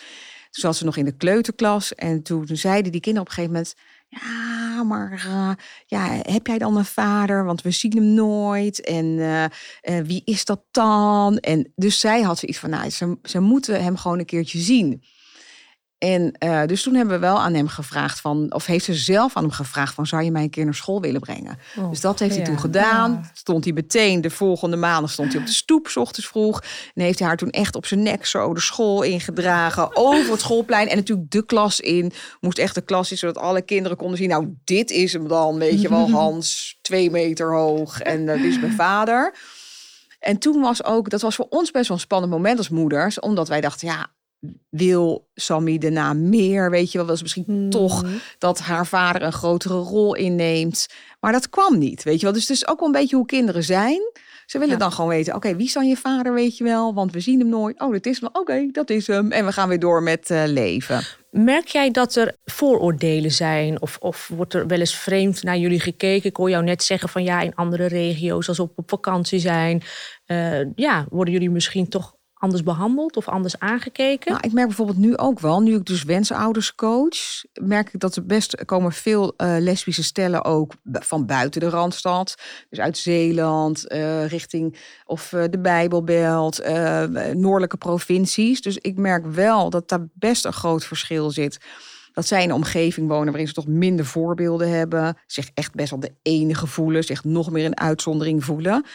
Toen 0.54 0.62
zat 0.62 0.76
ze 0.76 0.86
nog 0.86 0.98
in 0.98 1.06
de 1.06 1.18
kleuterklas 1.18 1.96
en 1.96 2.24
toen 2.24 2.48
zeiden 2.48 2.92
die 2.92 3.02
kinderen 3.02 3.28
op 3.28 3.38
een 3.38 3.44
gegeven 3.44 3.56
moment, 3.56 3.76
ja, 4.22 4.84
maar 4.84 5.12
uh, 5.28 5.52
ja, 5.86 6.20
heb 6.22 6.48
jij 6.48 6.58
dan 6.58 6.78
een 6.78 6.86
vader? 6.86 7.46
Want 7.46 7.62
we 7.62 7.72
zien 7.72 7.96
hem 7.96 8.14
nooit. 8.14 8.82
En 8.82 9.06
uh, 9.06 9.46
wie 10.04 10.22
is 10.26 10.46
dat 10.46 10.64
dan? 10.72 11.38
En 11.38 11.72
dus 11.76 12.00
zij 12.00 12.22
had 12.22 12.40
zoiets 12.40 12.60
van, 12.60 12.70
nou, 12.70 12.90
ze, 12.90 13.18
ze 13.24 13.40
moeten 13.40 13.84
hem 13.84 13.98
gewoon 13.98 14.20
een 14.20 14.26
keertje 14.26 14.60
zien. 14.60 15.04
En 16.04 16.34
uh, 16.44 16.66
dus 16.66 16.82
toen 16.82 16.96
hebben 16.96 17.14
we 17.14 17.20
wel 17.20 17.40
aan 17.40 17.54
hem 17.54 17.68
gevraagd 17.68 18.22
van, 18.22 18.54
of 18.54 18.66
heeft 18.66 18.86
ze 18.86 18.94
zelf 18.94 19.36
aan 19.36 19.44
hem 19.44 19.52
gevraagd 19.52 19.94
van, 19.94 20.08
zou 20.08 20.24
je 20.24 20.32
mij 20.32 20.44
een 20.44 20.50
keer 20.50 20.66
naar 20.66 20.74
school 20.74 21.02
willen 21.02 21.22
brengen? 21.22 21.58
Oh, 21.78 21.90
dus 21.90 22.02
dat 22.02 22.20
heeft 22.20 22.36
hij 22.36 22.46
toen 22.46 22.60
gedaan. 22.60 23.12
Ja. 23.12 23.32
Stond 23.34 23.64
hij 23.64 23.74
meteen 23.74 24.22
de 24.22 24.30
volgende 24.30 24.76
maand, 24.76 25.10
stond 25.10 25.32
hij 25.32 25.42
op 25.42 25.48
de 25.48 25.54
stoep, 25.54 25.88
s 25.88 25.98
ochtends 25.98 26.28
vroeg. 26.28 26.64
En 26.94 27.04
heeft 27.04 27.20
hij 27.20 27.28
haar 27.28 27.38
toen 27.38 27.50
echt 27.50 27.76
op 27.76 27.86
zijn 27.86 28.04
nek 28.04 28.26
zo 28.26 28.54
de 28.54 28.60
school 28.60 29.02
ingedragen, 29.02 29.96
over 29.96 30.32
het 30.32 30.42
schoolplein 30.42 30.88
en 30.88 30.96
natuurlijk 30.96 31.32
de 31.32 31.46
klas 31.46 31.80
in. 31.80 32.12
Moest 32.42 32.58
echt 32.58 32.76
de 32.76 32.82
klas 32.82 33.12
in, 33.12 33.18
zodat 33.18 33.38
alle 33.38 33.62
kinderen 33.62 33.98
konden 33.98 34.18
zien, 34.18 34.30
nou, 34.30 34.54
dit 34.64 34.92
is 34.92 35.14
hem 35.14 35.28
dan, 35.28 35.58
weet 35.58 35.82
je 35.82 35.90
wel, 35.90 36.10
Hans, 36.22 36.78
twee 36.82 37.12
meter 37.12 37.54
hoog 37.54 38.00
en 38.00 38.26
dat 38.26 38.40
is 38.40 38.60
mijn 38.60 38.74
vader. 38.74 39.36
En 40.20 40.38
toen 40.38 40.62
was 40.62 40.84
ook, 40.84 41.10
dat 41.10 41.22
was 41.22 41.36
voor 41.36 41.48
ons 41.50 41.72
best 41.72 41.88
wel 41.88 41.98
een 41.98 42.04
spannend 42.04 42.32
moment 42.32 42.58
als 42.58 42.70
moeders, 42.70 43.20
omdat 43.20 43.48
wij 43.48 43.62
dachten, 43.62 43.88
ja, 43.88 44.08
wil 44.70 45.28
Sammy 45.34 45.78
daarna 45.78 46.14
meer? 46.14 46.70
Weet 46.70 46.92
je 46.92 46.98
wel, 46.98 47.08
was 47.08 47.22
misschien 47.22 47.44
hmm. 47.48 47.70
toch 47.70 48.06
dat 48.38 48.60
haar 48.60 48.88
vader 48.88 49.22
een 49.22 49.34
grotere 49.34 49.78
rol 49.78 50.16
inneemt. 50.16 50.88
Maar 51.20 51.32
dat 51.32 51.50
kwam 51.50 51.78
niet, 51.78 52.04
weet 52.04 52.20
je 52.20 52.26
wel. 52.26 52.34
Dus 52.34 52.48
het 52.48 52.58
is 52.58 52.68
ook 52.68 52.80
wel 52.80 52.88
een 52.88 52.94
beetje 52.94 53.16
hoe 53.16 53.26
kinderen 53.26 53.64
zijn. 53.64 54.02
Ze 54.46 54.60
willen 54.60 54.80
dan 54.80 54.92
gewoon 54.92 55.10
weten, 55.10 55.36
oké, 55.36 55.56
wie 55.56 55.66
is 55.66 55.74
dan 55.74 55.88
je 55.88 55.98
vader, 55.98 56.34
weet 56.34 56.58
je 56.58 56.64
wel? 56.64 56.94
Want 56.94 57.12
we 57.12 57.20
zien 57.20 57.40
hem 57.40 57.50
nooit. 57.50 57.80
Oh, 57.80 57.92
dat 57.92 58.06
is 58.06 58.22
hem. 58.22 58.30
Oké, 58.34 58.68
dat 58.72 58.90
is 58.90 59.08
hem. 59.08 59.32
En 59.32 59.46
we 59.46 59.52
gaan 59.52 59.70
weer 59.70 59.80
door 59.80 60.04
met 60.04 60.30
uh, 60.30 60.44
leven. 60.46 61.04
Merk 61.32 61.68
jij 61.68 61.92
dat 61.92 62.16
er 62.16 62.36
vooroordelen 62.46 63.32
zijn? 63.32 63.82
Of, 63.82 63.98
of 64.00 64.32
wordt 64.36 64.54
er 64.54 64.68
wel 64.68 64.80
eens 64.80 64.96
vreemd 64.96 65.44
naar 65.44 65.58
jullie 65.58 65.80
gekeken? 65.80 66.30
Ik 66.30 66.36
hoor 66.36 66.50
jou 66.50 66.64
net 66.64 66.84
zeggen 66.84 67.10
van 67.10 67.24
ja, 67.24 67.42
in 67.42 67.56
andere 67.56 67.86
regio's, 67.86 68.48
als 68.48 68.58
we 68.58 68.64
op, 68.64 68.72
op 68.76 68.90
vakantie 68.90 69.40
zijn. 69.40 69.84
Uh, 70.28 70.66
ja, 70.76 71.06
worden 71.10 71.34
jullie 71.34 71.50
misschien 71.50 71.90
toch 71.90 72.16
anders 72.44 72.64
behandeld 72.64 73.18
of 73.18 73.28
anders 73.28 73.60
aangekeken? 73.60 74.32
Nou, 74.32 74.44
ik 74.46 74.54
merk 74.54 74.68
bijvoorbeeld 74.68 74.98
nu 74.98 75.18
ook 75.18 75.40
wel, 75.40 75.62
nu 75.62 75.76
ik 75.76 75.86
dus 75.86 76.04
wensouders 76.04 76.76
coach, 76.76 77.44
merk 77.54 77.94
ik 77.94 78.00
dat 78.00 78.16
er 78.16 78.26
best 78.26 78.66
komen 78.66 78.92
veel 78.92 79.34
uh, 79.38 79.56
lesbische 79.60 80.04
stellen 80.04 80.44
ook 80.44 80.74
van 80.84 81.26
buiten 81.26 81.62
de 81.62 81.70
Randstad. 81.70 82.36
Dus 82.70 82.80
uit 82.80 82.98
Zeeland, 82.98 83.92
uh, 83.92 84.28
richting 84.28 84.78
of 85.06 85.32
uh, 85.32 85.44
de 85.50 85.60
Bijbelbelt, 85.60 86.62
noordelijke 87.34 87.78
provincies. 87.78 88.62
Dus 88.62 88.78
ik 88.78 88.98
merk 88.98 89.26
wel 89.26 89.70
dat 89.70 89.90
daar 89.90 90.08
best 90.14 90.46
een 90.46 90.54
groot 90.54 90.86
verschil 90.86 91.32
zit. 91.32 91.58
Dat 92.14 92.28
zij 92.28 92.44
in 92.44 92.50
een 92.50 92.56
omgeving 92.56 93.08
wonen 93.08 93.28
waarin 93.28 93.48
ze 93.48 93.54
toch 93.54 93.68
minder 93.68 94.06
voorbeelden 94.06 94.70
hebben. 94.70 95.18
Zich 95.28 95.50
echt 95.54 95.74
best 95.74 95.90
wel 95.90 96.00
de 96.00 96.16
enige 96.22 96.68
voelen. 96.68 97.04
Zich 97.04 97.24
nog 97.24 97.52
meer 97.52 97.66
een 97.66 97.80
uitzondering 97.80 98.44
voelen. 98.44 98.86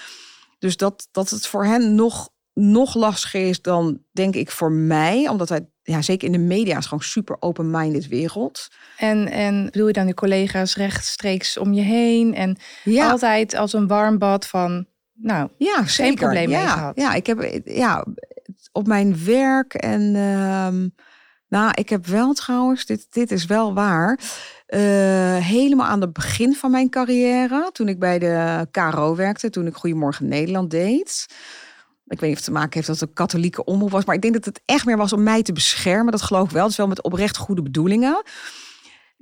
Dus 0.59 0.77
dat, 0.77 1.09
dat 1.11 1.31
het 1.31 1.47
voor 1.47 1.65
hen 1.65 1.95
nog 1.95 2.29
nog 2.59 2.95
lastiger 2.95 3.49
is 3.49 3.63
dan, 3.63 3.99
denk 4.13 4.35
ik, 4.35 4.51
voor 4.51 4.73
mij. 4.73 5.29
Omdat 5.29 5.49
wij, 5.49 5.69
ja, 5.83 6.03
zeker 6.03 6.27
in 6.27 6.33
de 6.33 6.39
media 6.39 6.79
is 6.79 6.87
gewoon 6.87 7.05
super 7.05 7.37
open-minded 7.41 8.09
wereld. 8.09 8.69
En, 8.97 9.29
en 9.29 9.65
bedoel 9.65 9.87
je 9.87 9.93
dan 9.93 10.07
de 10.07 10.15
collega's 10.15 10.77
rechtstreeks 10.77 11.59
om 11.59 11.73
je 11.73 11.83
heen? 11.83 12.35
En 12.35 12.57
ja. 12.85 13.11
altijd 13.11 13.55
als 13.55 13.73
een 13.73 13.87
warm 13.87 14.19
bad 14.19 14.47
van, 14.47 14.87
nou, 15.15 15.49
ja, 15.57 15.87
zeker. 15.87 16.05
geen 16.05 16.15
probleem 16.15 16.51
ja, 16.51 16.59
mee 16.59 16.69
gehad. 16.69 16.97
Ja, 16.97 17.15
ik 17.15 17.27
heb 17.27 17.61
ja, 17.65 18.05
op 18.73 18.87
mijn 18.87 19.25
werk 19.25 19.75
en... 19.75 20.15
Uh, 20.15 20.69
nou, 21.49 21.71
ik 21.75 21.89
heb 21.89 22.07
wel 22.07 22.33
trouwens, 22.33 22.87
dit, 22.87 23.07
dit 23.11 23.31
is 23.31 23.45
wel 23.47 23.75
waar. 23.75 24.21
Uh, 24.69 25.37
helemaal 25.37 25.87
aan 25.87 26.01
het 26.01 26.13
begin 26.13 26.55
van 26.55 26.71
mijn 26.71 26.91
carrière, 26.91 27.71
toen 27.73 27.89
ik 27.89 27.99
bij 27.99 28.19
de 28.19 28.67
KRO 28.71 29.17
werkte, 29.17 29.51
toen 29.51 29.67
ik 29.67 29.75
Goedemorgen 29.75 30.29
Nederland 30.29 30.71
deed. 30.71 31.27
Ik 32.09 32.21
weet 32.21 32.29
niet 32.29 32.39
of 32.39 32.45
het 32.45 32.55
te 32.55 32.61
maken 32.61 32.75
heeft 32.75 32.87
dat 32.87 33.01
het 33.01 33.09
een 33.09 33.15
katholieke 33.15 33.65
omroep 33.65 33.91
was. 33.91 34.05
Maar 34.05 34.15
ik 34.15 34.23
denk 34.23 34.35
dat 34.35 34.45
het 34.45 34.61
echt 34.65 34.87
meer 34.87 34.97
was 34.97 35.13
om 35.13 35.23
mij 35.23 35.43
te 35.43 35.53
beschermen. 35.53 36.13
Dat 36.13 36.23
geloof 36.23 36.45
ik 36.45 36.51
wel. 36.51 36.67
Dus 36.67 36.77
wel 36.77 36.87
met 36.87 37.03
oprecht 37.03 37.37
goede 37.37 37.63
bedoelingen. 37.63 38.23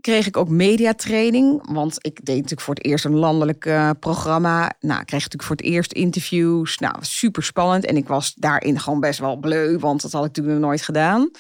Kreeg 0.00 0.26
ik 0.26 0.36
ook 0.36 0.48
mediatraining. 0.48 1.72
Want 1.72 1.96
ik 2.00 2.24
deed 2.24 2.34
natuurlijk 2.34 2.60
voor 2.60 2.74
het 2.74 2.84
eerst 2.84 3.04
een 3.04 3.16
landelijk 3.16 3.64
uh, 3.64 3.90
programma. 4.00 4.72
Nou, 4.80 5.04
kreeg 5.04 5.22
natuurlijk 5.22 5.42
voor 5.42 5.56
het 5.56 5.64
eerst 5.64 5.92
interviews. 5.92 6.78
Nou, 6.78 6.94
super 7.00 7.42
spannend. 7.42 7.84
En 7.84 7.96
ik 7.96 8.08
was 8.08 8.34
daarin 8.34 8.80
gewoon 8.80 9.00
best 9.00 9.18
wel 9.18 9.36
bleu. 9.36 9.78
Want 9.78 10.02
dat 10.02 10.12
had 10.12 10.20
ik 10.20 10.28
natuurlijk 10.28 10.58
nog 10.58 10.68
nooit 10.68 10.82
gedaan. 10.82 11.30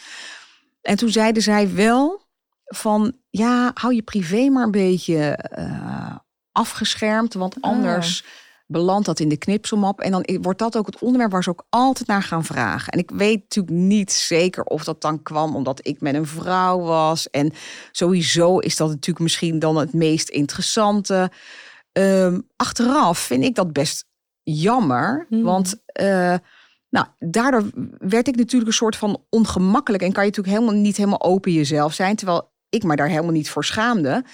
En 0.82 0.96
toen 0.96 1.10
zeiden 1.10 1.42
zij 1.42 1.74
wel 1.74 2.22
van... 2.64 3.14
Ja, 3.30 3.70
hou 3.74 3.94
je 3.94 4.02
privé 4.02 4.48
maar 4.48 4.64
een 4.64 4.70
beetje 4.70 5.38
uh, 5.58 6.16
afgeschermd. 6.52 7.34
Want 7.34 7.60
ah. 7.60 8.02
Belandt 8.66 9.06
dat 9.06 9.20
in 9.20 9.28
de 9.28 9.36
knipselmap. 9.36 10.00
En 10.00 10.10
dan 10.10 10.38
wordt 10.42 10.58
dat 10.58 10.76
ook 10.76 10.86
het 10.86 10.98
onderwerp 10.98 11.32
waar 11.32 11.42
ze 11.42 11.50
ook 11.50 11.66
altijd 11.68 12.08
naar 12.08 12.22
gaan 12.22 12.44
vragen. 12.44 12.92
En 12.92 12.98
ik 12.98 13.10
weet 13.10 13.40
natuurlijk 13.40 13.76
niet 13.76 14.12
zeker 14.12 14.64
of 14.64 14.84
dat 14.84 15.00
dan 15.00 15.22
kwam 15.22 15.56
omdat 15.56 15.86
ik 15.86 16.00
met 16.00 16.14
een 16.14 16.26
vrouw 16.26 16.80
was. 16.80 17.30
En 17.30 17.52
sowieso 17.92 18.58
is 18.58 18.76
dat 18.76 18.88
natuurlijk 18.88 19.24
misschien 19.24 19.58
dan 19.58 19.76
het 19.76 19.92
meest 19.92 20.28
interessante. 20.28 21.30
Ehm, 21.92 22.40
achteraf 22.56 23.18
vind 23.18 23.44
ik 23.44 23.54
dat 23.54 23.72
best 23.72 24.04
jammer. 24.42 25.26
Hmm. 25.28 25.42
Want 25.42 25.74
uh, 26.00 26.34
nou, 26.90 27.06
daardoor 27.18 27.70
werd 27.98 28.28
ik 28.28 28.36
natuurlijk 28.36 28.70
een 28.70 28.76
soort 28.76 28.96
van 28.96 29.24
ongemakkelijk. 29.30 30.02
En 30.02 30.12
kan 30.12 30.24
je 30.24 30.28
natuurlijk 30.30 30.56
helemaal 30.56 30.80
niet 30.80 30.96
helemaal 30.96 31.22
open 31.22 31.52
jezelf 31.52 31.94
zijn. 31.94 32.16
Terwijl 32.16 32.52
ik 32.68 32.82
me 32.82 32.96
daar 32.96 33.08
helemaal 33.08 33.32
niet 33.32 33.50
voor 33.50 33.64
schaamde. 33.64 34.24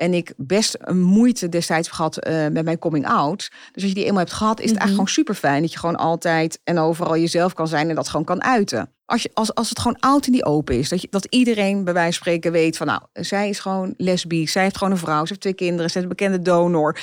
En 0.00 0.14
ik 0.14 0.32
best 0.36 0.76
een 0.80 1.00
moeite 1.00 1.48
destijds 1.48 1.86
heb 1.86 1.96
gehad 1.96 2.26
uh, 2.26 2.46
met 2.48 2.64
mijn 2.64 2.78
coming 2.78 3.06
out. 3.06 3.50
Dus 3.72 3.82
als 3.82 3.92
je 3.92 3.94
die 3.94 4.04
eenmaal 4.04 4.18
hebt 4.18 4.32
gehad, 4.32 4.60
is 4.60 4.70
het 4.70 4.78
eigenlijk 4.78 5.00
mhm. 5.00 5.14
gewoon 5.14 5.24
super 5.24 5.34
fijn 5.34 5.62
dat 5.62 5.72
je 5.72 5.78
gewoon 5.78 5.96
altijd 5.96 6.60
en 6.64 6.78
overal 6.78 7.16
jezelf 7.16 7.54
kan 7.54 7.68
zijn 7.68 7.88
en 7.88 7.94
dat 7.94 8.08
gewoon 8.08 8.24
kan 8.24 8.42
uiten. 8.42 8.92
Als, 9.04 9.22
je, 9.22 9.30
als, 9.34 9.54
als 9.54 9.68
het 9.68 9.78
gewoon 9.78 10.00
oud 10.00 10.26
en 10.26 10.32
die 10.32 10.44
open 10.44 10.78
is, 10.78 10.88
dat, 10.88 11.00
je, 11.00 11.06
dat 11.10 11.24
iedereen 11.24 11.84
bij 11.84 11.92
wijze 11.92 12.12
van 12.12 12.22
spreken 12.22 12.52
weet 12.52 12.76
van 12.76 12.86
nou, 12.86 13.02
zij 13.12 13.48
is 13.48 13.58
gewoon 13.58 13.94
lesbisch, 13.96 14.52
zij 14.52 14.62
heeft 14.62 14.76
gewoon 14.76 14.92
een 14.92 14.98
vrouw, 14.98 15.22
ze 15.22 15.28
heeft 15.28 15.40
twee 15.40 15.54
kinderen, 15.54 15.90
ze 15.90 15.96
is 15.96 16.02
een 16.02 16.08
bekende 16.08 16.42
donor. 16.42 17.00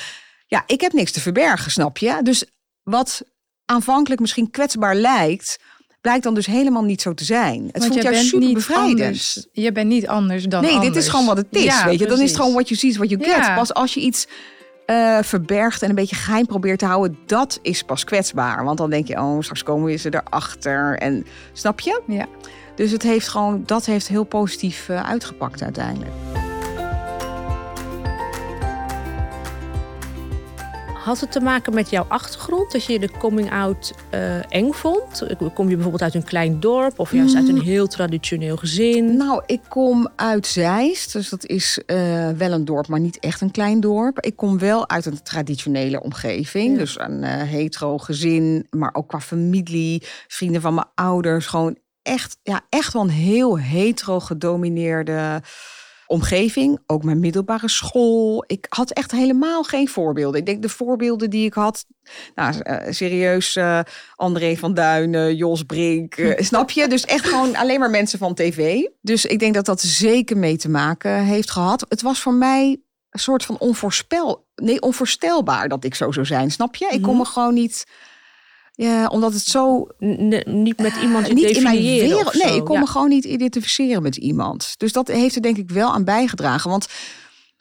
Ja, 0.47 0.63
ik 0.65 0.81
heb 0.81 0.93
niks 0.93 1.11
te 1.11 1.21
verbergen, 1.21 1.71
snap 1.71 1.97
je? 1.97 2.19
Dus 2.23 2.45
wat 2.83 3.21
aanvankelijk 3.65 4.21
misschien 4.21 4.51
kwetsbaar 4.51 4.95
lijkt, 4.95 5.59
blijkt 6.07 6.25
dan 6.25 6.33
dus 6.33 6.45
helemaal 6.45 6.83
niet 6.83 7.01
zo 7.01 7.13
te 7.13 7.23
zijn. 7.23 7.69
Het 7.71 7.85
voelt 7.85 8.01
juist 8.01 8.27
super 8.27 8.53
bevrijdend. 8.53 9.47
je 9.51 9.71
bent 9.71 9.87
niet 9.87 10.07
anders 10.07 10.43
dan 10.43 10.61
Nee, 10.61 10.79
dit 10.79 10.95
is 10.95 11.07
gewoon 11.07 11.25
wat 11.25 11.37
het 11.37 11.47
is, 11.49 11.83
weet 11.83 11.99
je. 11.99 12.07
Dan 12.07 12.21
is 12.21 12.29
het 12.29 12.39
gewoon 12.39 12.53
wat 12.53 12.69
je 12.69 12.75
ziet, 12.75 12.97
wat 12.97 13.09
je 13.09 13.17
get. 13.21 13.55
Pas 13.55 13.73
als 13.73 13.93
je 13.93 13.99
iets 13.99 14.27
uh, 14.85 15.17
verbergt 15.21 15.81
en 15.81 15.89
een 15.89 15.95
beetje 15.95 16.15
geheim 16.15 16.45
probeert 16.45 16.79
te 16.79 16.85
houden, 16.85 17.17
dat 17.25 17.59
is 17.61 17.83
pas 17.83 18.03
kwetsbaar. 18.03 18.63
Want 18.63 18.77
dan 18.77 18.89
denk 18.89 19.07
je, 19.07 19.17
oh, 19.17 19.41
straks 19.41 19.63
komen 19.63 19.99
ze 19.99 20.23
erachter. 20.23 20.97
En 20.97 21.25
snap 21.53 21.79
je? 21.79 22.01
Ja. 22.07 22.25
Dus 22.75 22.91
het 22.91 23.03
heeft 23.03 23.27
gewoon, 23.27 23.63
dat 23.65 23.85
heeft 23.85 24.07
heel 24.07 24.23
positief 24.23 24.89
uh, 24.89 25.09
uitgepakt 25.09 25.63
uiteindelijk. 25.63 26.11
Had 31.07 31.19
het 31.19 31.31
te 31.31 31.39
maken 31.39 31.73
met 31.73 31.89
jouw 31.89 32.05
achtergrond? 32.07 32.71
Dat 32.71 32.85
je 32.85 32.99
de 32.99 33.11
coming 33.11 33.51
out 33.51 33.93
uh, 34.13 34.51
eng 34.51 34.71
vond? 34.71 35.23
Kom 35.53 35.69
je 35.69 35.73
bijvoorbeeld 35.73 36.01
uit 36.01 36.13
een 36.13 36.23
klein 36.23 36.59
dorp 36.59 36.99
of 36.99 37.11
juist 37.11 37.35
uit 37.35 37.47
een 37.47 37.55
mm. 37.55 37.61
heel 37.61 37.87
traditioneel 37.87 38.57
gezin? 38.57 39.17
Nou, 39.17 39.43
ik 39.45 39.59
kom 39.67 40.07
uit 40.15 40.47
Zeist. 40.47 41.13
Dus 41.13 41.29
dat 41.29 41.45
is 41.45 41.81
uh, 41.85 42.29
wel 42.29 42.51
een 42.51 42.65
dorp, 42.65 42.87
maar 42.87 42.99
niet 42.99 43.19
echt 43.19 43.41
een 43.41 43.51
klein 43.51 43.79
dorp. 43.79 44.19
Ik 44.19 44.35
kom 44.35 44.59
wel 44.59 44.89
uit 44.89 45.05
een 45.05 45.23
traditionele 45.23 46.01
omgeving. 46.01 46.77
Dus 46.77 46.99
een 46.99 47.23
uh, 47.23 47.29
hetero 47.29 47.97
gezin, 47.97 48.67
maar 48.69 48.93
ook 48.93 49.07
qua 49.07 49.19
familie, 49.19 50.03
vrienden 50.27 50.61
van 50.61 50.73
mijn 50.73 50.87
ouders. 50.95 51.45
Gewoon 51.45 51.77
echt, 52.01 52.37
ja, 52.43 52.61
echt 52.69 52.93
wel 52.93 53.01
een 53.01 53.09
heel 53.09 53.59
hetero 53.59 54.19
gedomineerde 54.19 55.41
omgeving, 56.07 56.79
ook 56.85 57.03
mijn 57.03 57.19
middelbare 57.19 57.69
school. 57.69 58.43
Ik 58.47 58.65
had 58.69 58.91
echt 58.91 59.11
helemaal 59.11 59.63
geen 59.63 59.87
voorbeelden. 59.87 60.39
Ik 60.39 60.45
denk 60.45 60.61
de 60.61 60.69
voorbeelden 60.69 61.29
die 61.29 61.45
ik 61.45 61.53
had, 61.53 61.85
nou, 62.35 62.53
uh, 62.63 62.77
serieus, 62.89 63.55
uh, 63.55 63.79
André 64.15 64.55
van 64.55 64.73
Duinen, 64.73 65.35
Jos 65.35 65.63
Brink, 65.63 66.17
uh, 66.17 66.33
snap 66.49 66.69
je? 66.71 66.87
Dus 66.87 67.05
echt 67.05 67.25
gewoon 67.27 67.55
alleen 67.55 67.79
maar 67.79 67.89
mensen 67.89 68.19
van 68.19 68.33
tv. 68.33 68.83
Dus 69.01 69.25
ik 69.25 69.39
denk 69.39 69.53
dat 69.53 69.65
dat 69.65 69.81
zeker 69.81 70.37
mee 70.37 70.57
te 70.57 70.69
maken 70.69 71.23
heeft 71.23 71.51
gehad. 71.51 71.85
Het 71.89 72.01
was 72.01 72.19
voor 72.19 72.33
mij 72.33 72.81
een 73.09 73.19
soort 73.19 73.45
van 73.45 73.57
onvoorspel, 73.59 74.47
nee, 74.55 74.81
onvoorstelbaar 74.81 75.69
dat 75.69 75.83
ik 75.83 75.95
zo 75.95 76.11
zou 76.11 76.25
zijn. 76.25 76.51
Snap 76.51 76.75
je? 76.75 76.85
Ik 76.91 77.01
kon 77.01 77.11
Mhm. 77.11 77.21
me 77.21 77.25
gewoon 77.25 77.53
niet, 77.53 77.85
ja, 78.77 79.07
omdat 79.07 79.33
het 79.33 79.41
zo 79.45 79.87
niet 80.45 80.79
met 80.79 80.95
iemand 81.01 81.27
eh, 81.27 81.33
niet 81.33 81.49
in 81.49 81.63
mijn 81.63 81.77
wereld. 81.81 82.33
Nee, 82.33 82.55
ik 82.55 82.65
kon 82.65 82.75
Ja. 82.75 82.79
me 82.81 82.87
gewoon 82.87 83.09
niet 83.09 83.25
identificeren 83.25 84.01
met 84.01 84.15
iemand. 84.15 84.73
Dus 84.77 84.91
dat 84.91 85.07
heeft 85.07 85.35
er 85.35 85.41
denk 85.41 85.57
ik 85.57 85.69
wel 85.69 85.93
aan 85.93 86.03
bijgedragen. 86.03 86.69
Want 86.69 86.87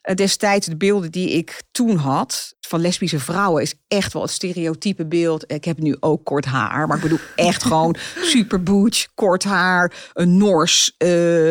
eh, 0.01 0.15
destijds 0.15 0.67
de 0.67 0.77
beelden 0.77 1.11
die 1.11 1.31
ik 1.31 1.63
toen 1.73 1.97
had 1.97 2.55
van 2.61 2.81
lesbische 2.81 3.19
vrouwen 3.19 3.63
is 3.63 3.75
echt 3.89 4.13
wel 4.13 4.23
het 4.23 4.31
stereotype 4.31 5.07
beeld. 5.07 5.45
Ik 5.53 5.65
heb 5.65 5.79
nu 5.79 5.97
ook 6.01 6.25
kort 6.25 6.45
haar, 6.45 6.87
maar 6.87 6.97
ik 6.97 7.03
bedoel 7.03 7.19
echt 7.37 7.63
gewoon 7.71 7.97
super 8.23 8.63
butch, 8.63 9.07
kort 9.15 9.45
haar, 9.45 10.11
een 10.13 10.37
Noors, 10.37 10.95
eh, 10.99 11.09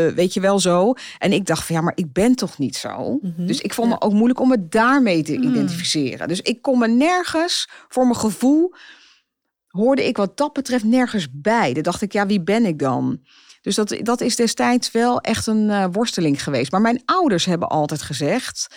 weet 0.08 0.34
je 0.34 0.40
wel 0.40 0.60
zo. 0.60 0.94
En 1.18 1.34
ik 1.34 1.46
dacht 1.46 1.66
van 1.66 1.76
ja, 1.76 1.82
maar 1.82 1.94
ik 1.96 2.14
ben 2.14 2.36
toch 2.36 2.58
niet 2.58 2.76
zo. 2.76 3.20
Mhm. 3.22 3.46
Dus 3.46 3.60
ik 3.62 3.74
vond 3.74 3.90
me 3.90 4.02
ook 4.02 4.14
moeilijk 4.14 4.40
om 4.40 4.48
me 4.50 4.68
daarmee 4.70 5.24
te 5.24 5.36
identificeren. 5.36 6.28
Dus 6.28 6.42
ik 6.42 6.62
kon 6.62 6.80
me 6.80 6.88
nergens 6.88 7.70
voor 7.90 8.04
mijn 8.04 8.20
gevoel 8.20 8.74
hoorde 9.76 10.08
ik 10.08 10.18
wat 10.18 10.38
dat 10.38 10.54
betreft 10.54 10.84
nergens 10.84 11.28
bij. 11.32 11.74
Dan 11.74 11.84
dacht 11.84 12.02
ik, 12.02 12.12
ja, 12.14 12.26
wie 12.26 12.42
ben 12.42 12.66
ik 12.66 12.80
dan? 12.80 13.20
Dus 13.62 13.76
dat, 13.76 13.98
dat 14.02 14.22
is 14.22 14.36
destijds 14.36 14.92
wel 14.92 15.22
echt 15.22 15.48
een 15.48 15.70
eh, 15.70 15.86
worsteling 15.92 16.44
geweest. 16.44 16.72
Maar 16.72 16.82
mijn 16.82 17.02
ouders 17.06 17.46
hebben 17.46 17.70
altijd 17.70 18.02
gezegd: 18.02 18.68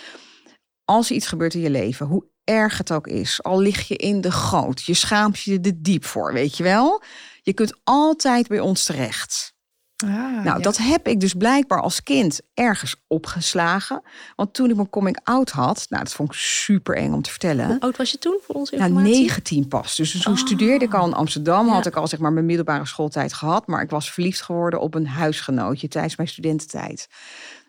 als 0.85 1.11
er 1.11 1.17
iets 1.17 1.27
gebeurt 1.27 1.55
in 1.55 1.61
je 1.61 1.71
leven, 1.71 2.07
hoe 2.07 2.27
erg 2.45 2.79
het 2.79 2.93
ook 2.93 3.07
is, 3.07 3.43
al 3.43 3.61
lig 3.61 3.89
je 3.89 3.97
in 3.97 4.21
de 4.21 4.31
goot, 4.31 4.85
je 4.85 4.95
schaamt 4.95 5.41
je 5.41 5.61
er 5.61 5.83
diep 5.83 6.05
voor, 6.05 6.33
weet 6.33 6.57
je 6.57 6.63
wel? 6.63 7.03
Je 7.43 7.53
kunt 7.53 7.79
altijd 7.85 8.49
bij 8.49 8.61
ons 8.61 8.85
terecht. 8.85 9.57
Ah, 10.05 10.11
nou, 10.11 10.45
ja. 10.45 10.59
dat 10.59 10.77
heb 10.77 11.09
ik 11.09 11.21
dus 11.21 11.35
blijkbaar 11.35 11.81
als 11.81 12.03
kind 12.03 12.41
ergens 12.55 12.97
opgeslagen. 13.07 14.03
Want 14.37 14.55
toen 14.55 14.71
ik 14.71 14.77
mijn 14.77 14.91
coming-out 14.91 15.51
had, 15.51 15.87
nou, 15.89 16.05
dat 16.05 16.13
vond 16.13 16.29
ik 16.29 16.39
super 16.39 16.97
eng 16.97 17.13
om 17.13 17.23
te 17.23 17.31
vertellen. 17.31 17.67
Hoe 17.67 17.81
oud 17.81 17.97
was 17.97 18.11
je 18.11 18.19
toen 18.19 18.39
voor 18.47 18.55
onze 18.55 18.77
Nou, 18.77 18.89
informatie? 18.89 19.21
19 19.21 19.69
pas. 19.69 19.97
Dus 19.97 20.23
toen 20.23 20.37
studeerde 20.37 20.85
ik 20.85 20.95
al 20.95 21.07
in 21.07 21.13
Amsterdam. 21.15 21.67
Ja. 21.67 21.73
Had 21.73 21.87
ik 21.87 21.97
al 21.97 22.07
zeg 22.07 22.19
maar 22.19 22.33
mijn 22.33 22.47
middelbare 22.47 22.87
schooltijd 22.87 23.33
gehad. 23.33 23.67
Maar 23.67 23.83
ik 23.83 23.91
was 23.91 24.13
verliefd 24.13 24.43
geworden 24.43 24.81
op 24.81 24.95
een 24.95 25.07
huisgenootje 25.07 25.89
tijdens 25.89 26.17
mijn 26.17 26.29
studententijd. 26.29 27.09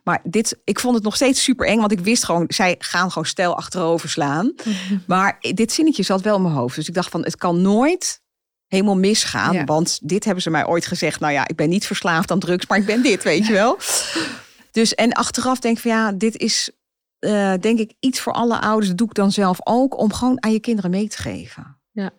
Maar 0.03 0.19
dit, 0.24 0.59
ik 0.63 0.79
vond 0.79 0.95
het 0.95 1.03
nog 1.03 1.15
steeds 1.15 1.43
super 1.43 1.67
eng. 1.67 1.79
Want 1.79 1.91
ik 1.91 2.00
wist 2.00 2.25
gewoon, 2.25 2.45
zij 2.48 2.75
gaan 2.79 3.09
gewoon 3.12 3.27
stijl 3.27 3.55
achterover 3.55 4.09
slaan. 4.09 4.53
Maar 5.07 5.38
dit 5.39 5.71
zinnetje 5.71 6.03
zat 6.03 6.21
wel 6.21 6.36
in 6.36 6.41
mijn 6.41 6.53
hoofd. 6.53 6.75
Dus 6.75 6.88
ik 6.88 6.93
dacht 6.93 7.09
van, 7.09 7.24
het 7.24 7.38
kan 7.38 7.62
nooit 7.62 8.21
helemaal 8.69 8.97
misgaan. 8.97 9.53
Ja. 9.53 9.63
Want 9.63 9.99
dit 10.01 10.23
hebben 10.23 10.43
ze 10.43 10.49
mij 10.49 10.65
ooit 10.65 10.85
gezegd. 10.85 11.19
Nou 11.19 11.33
ja, 11.33 11.47
ik 11.47 11.55
ben 11.55 11.69
niet 11.69 11.85
verslaafd 11.85 12.31
aan 12.31 12.39
drugs, 12.39 12.67
maar 12.67 12.77
ik 12.77 12.85
ben 12.85 13.01
dit, 13.01 13.23
weet 13.23 13.47
je 13.47 13.53
wel. 13.53 13.77
Dus 14.71 14.95
en 14.95 15.11
achteraf 15.11 15.59
denk 15.59 15.75
ik 15.75 15.81
van 15.81 15.91
ja, 15.91 16.11
dit 16.11 16.38
is 16.38 16.71
eh, 17.19 17.53
denk 17.59 17.79
ik 17.79 17.93
iets 17.99 18.19
voor 18.19 18.33
alle 18.33 18.59
ouders. 18.59 18.88
Dat 18.88 18.97
doe 18.97 19.07
ik 19.07 19.13
dan 19.13 19.31
zelf 19.31 19.57
ook 19.63 19.97
om 19.97 20.13
gewoon 20.13 20.43
aan 20.43 20.51
je 20.51 20.59
kinderen 20.59 20.91
mee 20.91 21.07
te 21.07 21.17
geven. 21.17 21.79
Ja. 21.91 22.11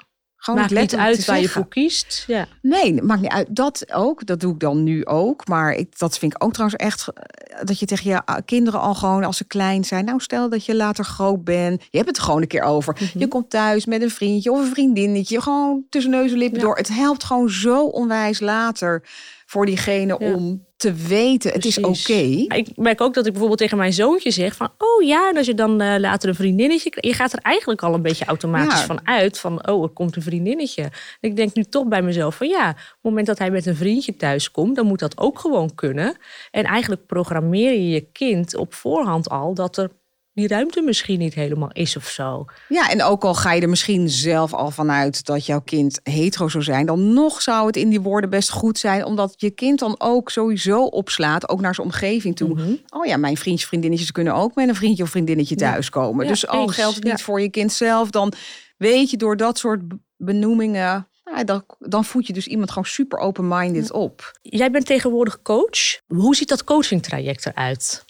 Gewoon 0.43 0.61
Maakt 0.61 0.75
niet 0.75 0.97
uit 0.97 1.25
waar 1.25 1.41
je 1.41 1.49
voor 1.49 1.69
kiest. 1.69 2.25
Ja. 2.27 2.47
Nee, 2.63 2.95
het 2.95 3.05
maakt 3.05 3.21
niet 3.21 3.31
uit. 3.31 3.47
Dat 3.51 3.93
ook. 3.93 4.27
Dat 4.27 4.41
doe 4.41 4.53
ik 4.53 4.59
dan 4.61 4.83
nu 4.83 5.07
ook. 5.07 5.49
Maar 5.49 5.73
ik, 5.73 5.99
dat 5.99 6.19
vind 6.19 6.35
ik 6.35 6.45
ook 6.45 6.53
trouwens 6.53 6.81
echt. 6.83 7.09
eh, 7.09 7.59
Dat 7.65 7.79
je 7.79 7.87
tegen 7.87 8.11
je 8.11 8.27
ah, 8.27 8.37
kinderen 8.45 8.81
al 8.81 8.95
gewoon 8.95 9.25
als 9.25 9.37
ze 9.37 9.45
klein 9.45 9.85
zijn. 9.85 10.05
Nou, 10.05 10.21
stel 10.21 10.49
dat 10.49 10.65
je 10.65 10.75
later 10.77 11.05
groot 11.05 11.45
bent. 11.45 11.83
Je 11.91 11.97
hebt 11.97 12.09
het 12.09 12.17
er 12.17 12.23
gewoon 12.23 12.43
een 12.43 12.49
keer 12.49 12.63
over. 12.63 12.97
Mhm. 13.01 13.19
Je 13.19 13.29
komt 13.29 13.51
thuis 13.51 13.87
met 13.87 14.03
een 14.03 14.11
vriendje 14.11 14.53
of 14.53 14.59
een 14.61 14.73
vriendinnetje. 14.73 15.41
Gewoon 15.43 15.85
tussen 15.89 16.11
neus 16.13 16.33
en 16.33 16.39
lippen 16.39 16.59
Ja. 16.59 16.65
door. 16.65 16.77
Het 16.77 16.89
helpt 16.95 17.25
gewoon 17.25 17.51
zo 17.51 17.85
onwijs 17.87 18.41
later 18.41 19.03
voor 19.47 19.67
diegene 19.67 20.17
Ja. 20.19 20.35
om 20.35 20.69
te 20.81 20.93
weten. 20.93 21.53
Het 21.53 21.65
is 21.65 21.81
oké. 21.81 22.23
Ik 22.55 22.77
merk 22.77 23.01
ook 23.01 23.15
dat 23.15 23.25
ik 23.25 23.31
bijvoorbeeld 23.31 23.61
tegen 23.61 23.77
mijn 23.77 23.93
zoontje 23.93 24.31
zeg 24.31 24.57
van... 24.57 24.69
oh 24.79 25.07
ja, 25.07 25.29
en 25.29 25.37
als 25.37 25.47
je 25.47 25.55
dan 25.55 25.81
eh, 25.81 25.99
later 25.99 26.29
een 26.29 26.35
vriendinnetje 26.35 26.91
krijgt... 26.91 27.09
je 27.09 27.23
gaat 27.23 27.33
er 27.33 27.39
eigenlijk 27.43 27.83
al 27.83 27.95
een 27.95 28.03
beetje 28.03 28.25
automatisch 28.25 28.81
Ja. 28.81 28.87
van 28.87 29.07
uit... 29.07 29.39
van 29.39 29.69
oh, 29.69 29.83
er 29.83 29.89
komt 29.89 30.17
een 30.17 30.23
vriendinnetje. 30.23 30.83
En 30.83 30.91
ik 31.21 31.37
denk 31.37 31.55
nu 31.55 31.65
toch 31.65 31.87
bij 31.89 32.03
mezelf 32.03 32.37
van 32.37 32.49
ja... 32.49 32.69
op 32.71 32.77
het 32.77 32.99
moment 33.03 33.27
dat 33.27 33.39
hij 33.39 33.51
met 33.51 33.67
een 33.67 33.77
vriendje 33.77 34.17
thuis 34.17 34.51
komt... 34.51 34.77
dan 34.77 34.87
moet 34.87 34.99
dat 34.99 35.19
ook 35.19 35.39
gewoon 35.39 35.75
kunnen. 35.75 36.17
En 36.51 36.65
eigenlijk 36.65 37.07
programmeer 37.07 37.73
je 37.73 37.89
je 37.89 38.01
kind 38.13 38.57
op 38.57 38.75
voorhand 38.75 39.29
al... 39.29 39.55
dat 39.55 39.77
er 39.77 39.91
die 40.33 40.49
ruimte 40.49 40.83
misschien 40.83 41.19
niet 41.19 41.35
helemaal 41.35 41.71
is 41.73 41.97
of 41.97 42.09
zo. 42.09 42.45
Ja, 42.69 42.91
en 42.91 43.03
ook 43.03 43.25
al 43.25 43.35
ga 43.35 43.53
je 43.53 43.61
er 43.61 43.69
misschien 43.69 44.09
zelf 44.09 44.55
al 44.55 44.71
vanuit 44.71 45.25
dat 45.25 45.47
jouw 45.47 45.61
kind 45.61 46.01
hetero 46.03 46.49
zou 46.49 46.65
zijn, 46.65 46.87
dan 46.87 47.13
nog 47.13 47.43
zou 47.43 47.67
het 47.67 47.77
in 47.77 47.89
die 47.89 48.01
woorden 48.01 48.31
best 48.31 48.51
goed 48.51 48.79
zijn, 48.79 49.05
omdat 49.05 49.35
je 49.37 49.51
kind 49.51 49.79
dan 49.79 49.95
ook 49.99 50.31
sowieso 50.31 50.85
opslaat, 50.85 51.49
ook 51.49 51.61
naar 51.61 51.75
zijn 51.75 51.87
omgeving 51.87 52.37
toe. 52.37 52.49
Mhm. 52.49 52.75
Oh 52.89 53.07
ja, 53.07 53.17
mijn 53.17 53.37
vriendjes, 53.37 53.69
vriendinnetjes 53.69 54.13
kunnen 54.13 54.35
ook 54.35 54.55
met 54.55 54.69
een 54.69 54.75
vriendje 54.75 55.03
of 55.03 55.11
vriendinnetje 55.11 55.57
thuiskomen. 55.57 56.25
Ja, 56.25 56.31
dus 56.31 56.47
al 56.47 56.63
eens, 56.63 56.75
geldt 56.75 56.95
het 56.95 57.05
niet 57.05 57.19
ja. 57.19 57.25
voor 57.25 57.41
je 57.41 57.51
kind 57.51 57.73
zelf, 57.73 58.11
dan 58.11 58.33
weet 58.77 59.11
je 59.11 59.17
door 59.17 59.37
dat 59.37 59.59
soort 59.59 59.83
benoemingen, 60.17 61.09
nou, 61.25 61.45
dan, 61.45 61.65
dan 61.79 62.05
voed 62.05 62.27
je 62.27 62.33
dus 62.33 62.47
iemand 62.47 62.69
gewoon 62.69 62.85
super 62.85 63.19
open-minded 63.19 63.93
op. 63.93 64.39
Jij 64.43 64.71
bent 64.71 64.87
tegenwoordig 64.87 65.43
coach. 65.43 66.01
Hoe 66.07 66.37
ziet 66.37 66.49
dat 66.49 66.65
coachingtraject 66.65 67.47
eruit? 67.47 68.05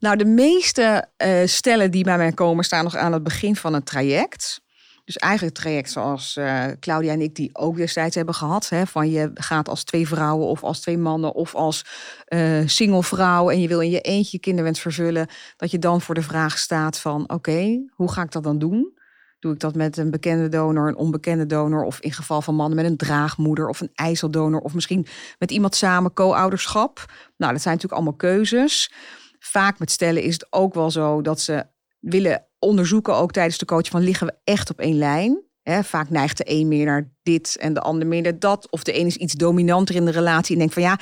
Nou, 0.00 0.16
de 0.16 0.24
meeste 0.24 1.08
eh, 1.16 1.40
stellen 1.44 1.90
die 1.90 2.04
bij 2.04 2.16
mij 2.16 2.32
komen 2.32 2.64
staan 2.64 2.84
nog 2.84 2.96
aan 2.96 3.12
het 3.12 3.22
begin 3.22 3.56
van 3.56 3.74
het 3.74 3.86
traject. 3.86 4.60
Dus 5.04 5.16
eigenlijk 5.16 5.54
het 5.54 5.64
traject 5.64 5.90
zoals 5.90 6.36
eh, 6.36 6.64
Claudia 6.80 7.12
en 7.12 7.20
ik 7.20 7.34
die 7.34 7.50
ook 7.52 7.76
destijds 7.76 8.14
hebben 8.14 8.34
gehad. 8.34 8.68
Hè, 8.68 8.86
van 8.86 9.10
je 9.10 9.30
gaat 9.34 9.68
als 9.68 9.84
twee 9.84 10.08
vrouwen 10.08 10.46
of 10.46 10.62
als 10.62 10.80
twee 10.80 10.98
mannen 10.98 11.34
of 11.34 11.54
als 11.54 11.84
eh 12.24 12.60
single 12.66 13.02
vrouw 13.02 13.50
en 13.50 13.60
je 13.60 13.68
wil 13.68 13.80
in 13.80 13.90
je 13.90 14.00
eentje 14.00 14.36
je 14.36 14.38
kinderwens 14.38 14.80
vervullen. 14.80 15.26
Dat 15.56 15.70
je 15.70 15.78
dan 15.78 16.00
voor 16.00 16.14
de 16.14 16.22
vraag 16.22 16.58
staat 16.58 16.98
van 16.98 17.30
oké, 17.30 17.84
hoe 17.90 18.12
ga 18.12 18.22
ik 18.22 18.30
dat 18.30 18.42
dan 18.42 18.58
doen? 18.58 19.00
Doe 19.38 19.52
ik 19.52 19.60
dat 19.60 19.74
met 19.74 19.96
een 19.96 20.10
bekende 20.10 20.48
donor, 20.48 20.88
een 20.88 20.96
onbekende 20.96 21.46
donor 21.46 21.84
of 21.84 22.00
in 22.00 22.12
geval 22.12 22.42
van 22.42 22.54
mannen 22.54 22.76
met 22.76 22.86
een 22.86 22.96
draagmoeder 22.96 23.68
of 23.68 23.80
een 23.80 23.90
ijzeldonor 23.94 24.60
of 24.60 24.74
misschien 24.74 25.06
met 25.38 25.50
iemand 25.50 25.74
samen 25.74 26.12
co-ouderschap? 26.12 27.04
Nou, 27.36 27.52
dat 27.52 27.62
zijn 27.62 27.74
natuurlijk 27.74 28.02
allemaal 28.02 28.18
keuzes 28.18 28.90
vaak 29.42 29.78
met 29.78 29.90
stellen 29.90 30.22
is 30.22 30.32
het 30.32 30.46
ook 30.50 30.74
wel 30.74 30.90
zo 30.90 31.20
dat 31.22 31.40
ze 31.40 31.66
willen 31.98 32.46
onderzoeken, 32.58 33.14
ook 33.14 33.32
tijdens 33.32 33.58
de 33.58 33.64
coach, 33.64 33.88
van 33.88 34.02
liggen 34.02 34.26
we 34.26 34.34
echt 34.44 34.70
op 34.70 34.80
één 34.80 34.98
lijn? 34.98 35.42
Hè, 35.62 35.84
vaak 35.84 36.10
neigt 36.10 36.36
de 36.36 36.44
een 36.46 36.68
meer 36.68 36.84
naar 36.86 37.12
dit 37.22 37.56
en 37.56 37.74
de 37.74 37.80
ander 37.80 38.06
meer 38.06 38.22
naar 38.22 38.38
dat. 38.38 38.70
Of 38.70 38.82
de 38.82 38.98
een 38.98 39.06
is 39.06 39.16
iets 39.16 39.34
dominanter 39.34 39.94
in 39.94 40.04
de 40.04 40.10
relatie 40.10 40.52
en 40.52 40.58
denkt 40.58 40.74
van 40.74 40.82
ja, 40.82 40.98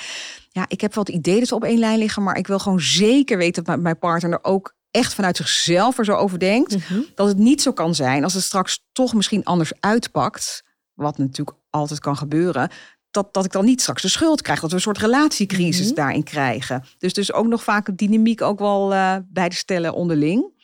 ja, 0.49 0.65
ik 0.69 0.81
heb 0.81 0.95
wel 0.95 1.05
het 1.05 1.15
idee 1.15 1.39
dat 1.39 1.49
ze 1.49 1.55
op 1.55 1.65
één 1.65 1.79
lijn 1.79 1.99
liggen, 1.99 2.23
maar 2.23 2.37
ik 2.37 2.47
wil 2.47 2.59
gewoon 2.59 2.81
zeker 2.81 3.39
weten 3.39 3.65
dat 3.65 3.81
mijn 3.81 3.99
partner 3.99 4.33
er 4.33 4.45
ook 4.45 4.75
echt 4.91 5.15
vanuit 5.15 5.37
zichzelf 5.37 5.99
er 5.99 6.05
zo 6.05 6.15
over 6.15 6.39
denkt. 6.39 6.77
Dat 7.15 7.29
het 7.29 7.39
niet 7.39 7.63
zo 7.63 7.73
kan 7.73 7.95
zijn 7.95 8.25
als 8.25 8.35
het 8.35 8.43
straks 8.43 8.85
toch 8.93 9.15
misschien 9.15 9.45
anders 9.45 9.73
uitpakt, 9.81 10.65
wat 10.95 11.19
natuurlijk 11.19 11.57
altijd 11.71 12.01
kan 12.01 12.17
gebeuren, 12.17 12.71
dat, 13.11 13.35
dat 13.35 13.45
ik 13.45 13.53
dan 13.53 13.65
niet 13.65 13.81
straks 13.81 14.03
de 14.03 14.09
schuld 14.09 14.43
krijg. 14.43 14.61
Dat 14.61 14.71
we 14.71 14.77
een 14.77 14.83
soort 14.83 14.99
relatiecrisis 14.99 15.87
Mhm. 15.87 15.95
daarin 15.95 16.23
krijgen. 16.23 16.85
Dus 16.99 17.13
dus 17.13 17.33
ook 17.33 17.47
nog 17.47 17.63
vaak 17.63 17.89
een 17.89 17.97
dynamiek 17.97 18.43
ook 18.43 18.59
wel 18.59 18.93
eh, 18.93 19.17
bij 19.29 19.49
de 19.49 19.55
stellen 19.55 19.93
onderling. 19.95 20.59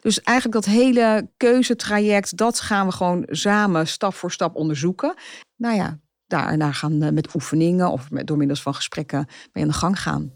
Dus 0.00 0.20
eigenlijk 0.20 0.64
dat 0.64 0.74
hele 0.74 1.28
keuzetraject, 1.36 2.36
dat 2.36 2.60
gaan 2.60 2.86
we 2.86 2.92
gewoon 2.92 3.26
samen 3.30 3.86
stap 3.86 4.14
voor 4.14 4.32
stap 4.32 4.54
onderzoeken. 4.56 5.14
Nou 5.56 5.76
ja, 5.76 5.98
daarna 6.26 6.72
gaan 6.72 6.98
we 7.00 7.10
met 7.10 7.34
oefeningen 7.34 7.90
of 7.90 8.10
met, 8.10 8.26
door 8.26 8.36
middels 8.36 8.62
van 8.62 8.74
gesprekken 8.74 9.26
mee 9.52 9.64
aan 9.64 9.70
de 9.70 9.76
gang 9.76 10.00
gaan. 10.00 10.30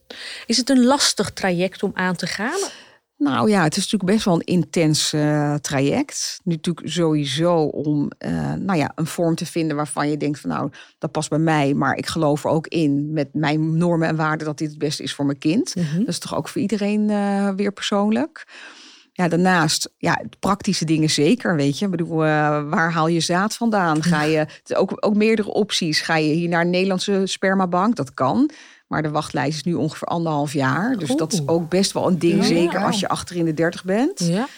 Is 0.46 0.56
het 0.56 0.70
een 0.70 0.84
lastig 0.84 1.30
traject 1.32 1.82
om 1.82 1.90
aan 1.94 2.16
te 2.16 2.26
gaan? 2.26 2.58
Nou 3.20 3.50
ja, 3.50 3.62
het 3.62 3.76
is 3.76 3.82
natuurlijk 3.82 4.12
best 4.12 4.24
wel 4.24 4.34
een 4.34 4.44
intens 4.44 5.12
eh, 5.12 5.54
traject. 5.54 6.40
Nu 6.44 6.54
natuurlijk 6.54 6.88
sowieso 6.88 7.62
om 7.62 8.10
eh, 8.18 8.52
nou 8.52 8.78
ja, 8.78 8.92
een 8.94 9.06
vorm 9.06 9.34
te 9.34 9.46
vinden 9.46 9.76
waarvan 9.76 10.10
je 10.10 10.16
denkt 10.16 10.40
van 10.40 10.50
nou, 10.50 10.70
dat 10.98 11.12
past 11.12 11.28
bij 11.28 11.38
mij. 11.38 11.74
Maar 11.74 11.96
ik 11.96 12.06
geloof 12.06 12.44
er 12.44 12.50
ook 12.50 12.66
in 12.66 13.12
met 13.12 13.28
mijn 13.34 13.76
normen 13.76 14.08
en 14.08 14.16
waarden 14.16 14.46
dat 14.46 14.58
dit 14.58 14.68
het 14.68 14.78
beste 14.78 15.02
is 15.02 15.14
voor 15.14 15.26
mijn 15.26 15.38
kind. 15.38 15.74
Dat 15.74 16.08
is 16.08 16.18
toch 16.18 16.36
ook 16.36 16.48
voor 16.48 16.60
iedereen 16.60 17.10
eh, 17.10 17.50
weer 17.56 17.72
persoonlijk. 17.72 18.46
Ja, 19.12 19.28
daarnaast, 19.28 19.92
ja, 19.96 20.22
praktische 20.38 20.84
dingen 20.84 21.10
zeker, 21.10 21.56
weet 21.56 21.78
je. 21.78 21.84
Ik 21.84 21.90
bedoel, 21.90 22.16
waar 22.16 22.92
haal 22.92 23.08
je 23.08 23.20
zaad 23.20 23.54
vandaan? 23.54 24.02
Ga 24.02 24.22
je, 24.22 24.46
ook, 24.74 24.92
ook 25.00 25.14
meerdere 25.14 25.52
opties. 25.52 26.00
Ga 26.00 26.16
je 26.16 26.32
hier 26.32 26.48
naar 26.48 26.60
een 26.60 26.70
Nederlandse 26.70 27.22
spermabank? 27.24 27.96
Dat 27.96 28.14
kan. 28.14 28.50
Maar 28.90 29.02
de 29.02 29.10
wachtlijst 29.10 29.56
is 29.56 29.62
nu 29.62 29.74
ongeveer 29.74 30.08
anderhalf 30.08 30.52
jaar. 30.52 30.96
Dus 30.96 31.14
dat 31.16 31.32
is 31.32 31.46
ook 31.46 31.68
best 31.68 31.92
wel 31.92 32.06
een 32.06 32.18
ding, 32.18 32.36
Ja. 32.36 32.42
zeker 32.42 32.84
als 32.84 33.00
je 33.00 33.08
achter 33.08 33.36
in 33.36 33.44
de 33.44 33.54
dertig 33.54 33.84
bent. 33.84 34.18
Ja. 34.18 34.48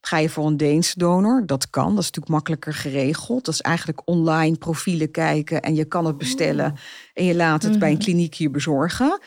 Ga 0.00 0.18
je 0.18 0.28
voor 0.28 0.46
een 0.46 0.56
Deense 0.56 0.98
donor? 0.98 1.42
Dat 1.46 1.70
kan. 1.70 1.88
Dat 1.88 1.98
is 1.98 2.04
natuurlijk 2.06 2.28
makkelijker 2.32 2.74
geregeld. 2.74 3.44
Dat 3.44 3.54
is 3.54 3.60
eigenlijk 3.60 4.02
online 4.04 4.56
profielen 4.56 5.10
kijken 5.10 5.62
en 5.62 5.74
je 5.74 5.84
kan 5.84 6.04
het 6.06 6.18
bestellen. 6.18 6.74
En 7.14 7.24
je 7.24 7.34
laat 7.34 7.62
het 7.62 7.78
bij 7.78 7.90
een 7.90 7.98
kliniek 7.98 8.34
hier 8.34 8.50
bezorgen. 8.50 9.18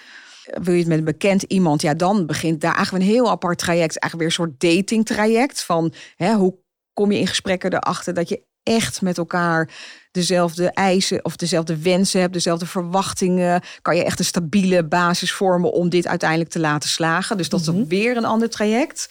Wil 0.62 0.74
je 0.74 0.80
het 0.80 0.88
met 0.88 0.98
een 0.98 1.04
bekend 1.04 1.44
iemand? 1.44 1.82
Ja, 1.82 1.94
dan 1.94 2.26
begint 2.26 2.62
daar 2.62 2.76
eigenlijk 2.76 3.06
een 3.06 3.12
heel 3.12 3.30
apart 3.30 3.58
traject. 3.58 4.00
Eigenlijk 4.00 4.16
weer 4.16 4.26
een 4.48 4.52
soort 4.52 4.76
dating 4.76 5.06
traject. 5.06 5.64
Van 5.64 5.94
hè, 6.16 6.34
hoe 6.34 6.56
kom 6.94 7.12
je 7.12 7.20
in 7.20 7.28
gesprekken 7.28 7.74
erachter 7.74 8.14
dat 8.14 8.30
je 8.30 8.44
echt 8.64 9.02
met 9.02 9.18
elkaar 9.18 9.70
dezelfde 10.12 10.72
eisen 10.72 11.26
of 11.26 11.36
dezelfde 11.36 11.78
wensen 11.82 12.22
hebt, 12.22 12.34
dezelfde 12.34 12.66
verwachtingen. 12.66 13.62
Kan 13.82 13.96
je 13.96 14.04
echt 14.04 14.20
een 14.20 14.26
stabiele 14.26 14.84
basis 14.84 15.32
vormen 15.32 15.72
om 15.72 15.90
dit 15.90 16.08
uiteindelijk 16.08 16.50
te 16.50 16.60
laten 16.60 16.90
slagen. 16.90 17.38
Dus 17.38 17.50
dat 17.50 17.60
is 17.60 17.66
dan 17.66 17.88
weer 17.88 18.18
een 18.18 18.26
ander 18.26 18.50
traject. 18.50 19.10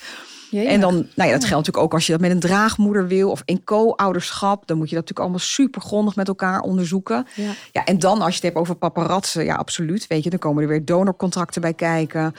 En 0.53 0.81
dan, 0.81 0.95
nou 0.95 1.29
ja, 1.29 1.35
dat 1.35 1.45
geldt 1.45 1.51
natuurlijk 1.51 1.85
ook 1.85 1.93
als 1.95 2.07
je 2.07 2.13
dat 2.13 2.21
met 2.21 2.31
een 2.31 2.41
draagmoeder 2.41 3.07
wil 3.07 3.31
of 3.31 3.43
in 3.45 3.65
co-ouderschap. 3.65 4.67
Dan 4.67 4.77
moet 4.77 4.89
je 4.89 4.95
dat 4.95 5.09
natuurlijk 5.09 5.19
allemaal 5.19 5.39
super 5.49 5.81
grondig 5.81 6.17
met 6.17 6.29
elkaar 6.29 6.61
onderzoeken. 6.61 7.27
Ja. 7.35 7.53
Ja, 7.73 7.85
en 7.85 7.99
dan 7.99 8.21
als 8.21 8.29
je 8.29 8.35
het 8.35 8.43
hebt 8.43 8.57
over 8.57 8.75
paparazzen, 8.75 9.45
ja, 9.45 9.55
absoluut. 9.55 10.07
Weet 10.07 10.25
je, 10.25 10.31
dan 10.31 10.39
komen 10.39 10.63
er 10.63 10.69
weer 10.69 10.85
donorcontracten 10.85 11.61
bij 11.61 11.75
kijken. 11.75 12.35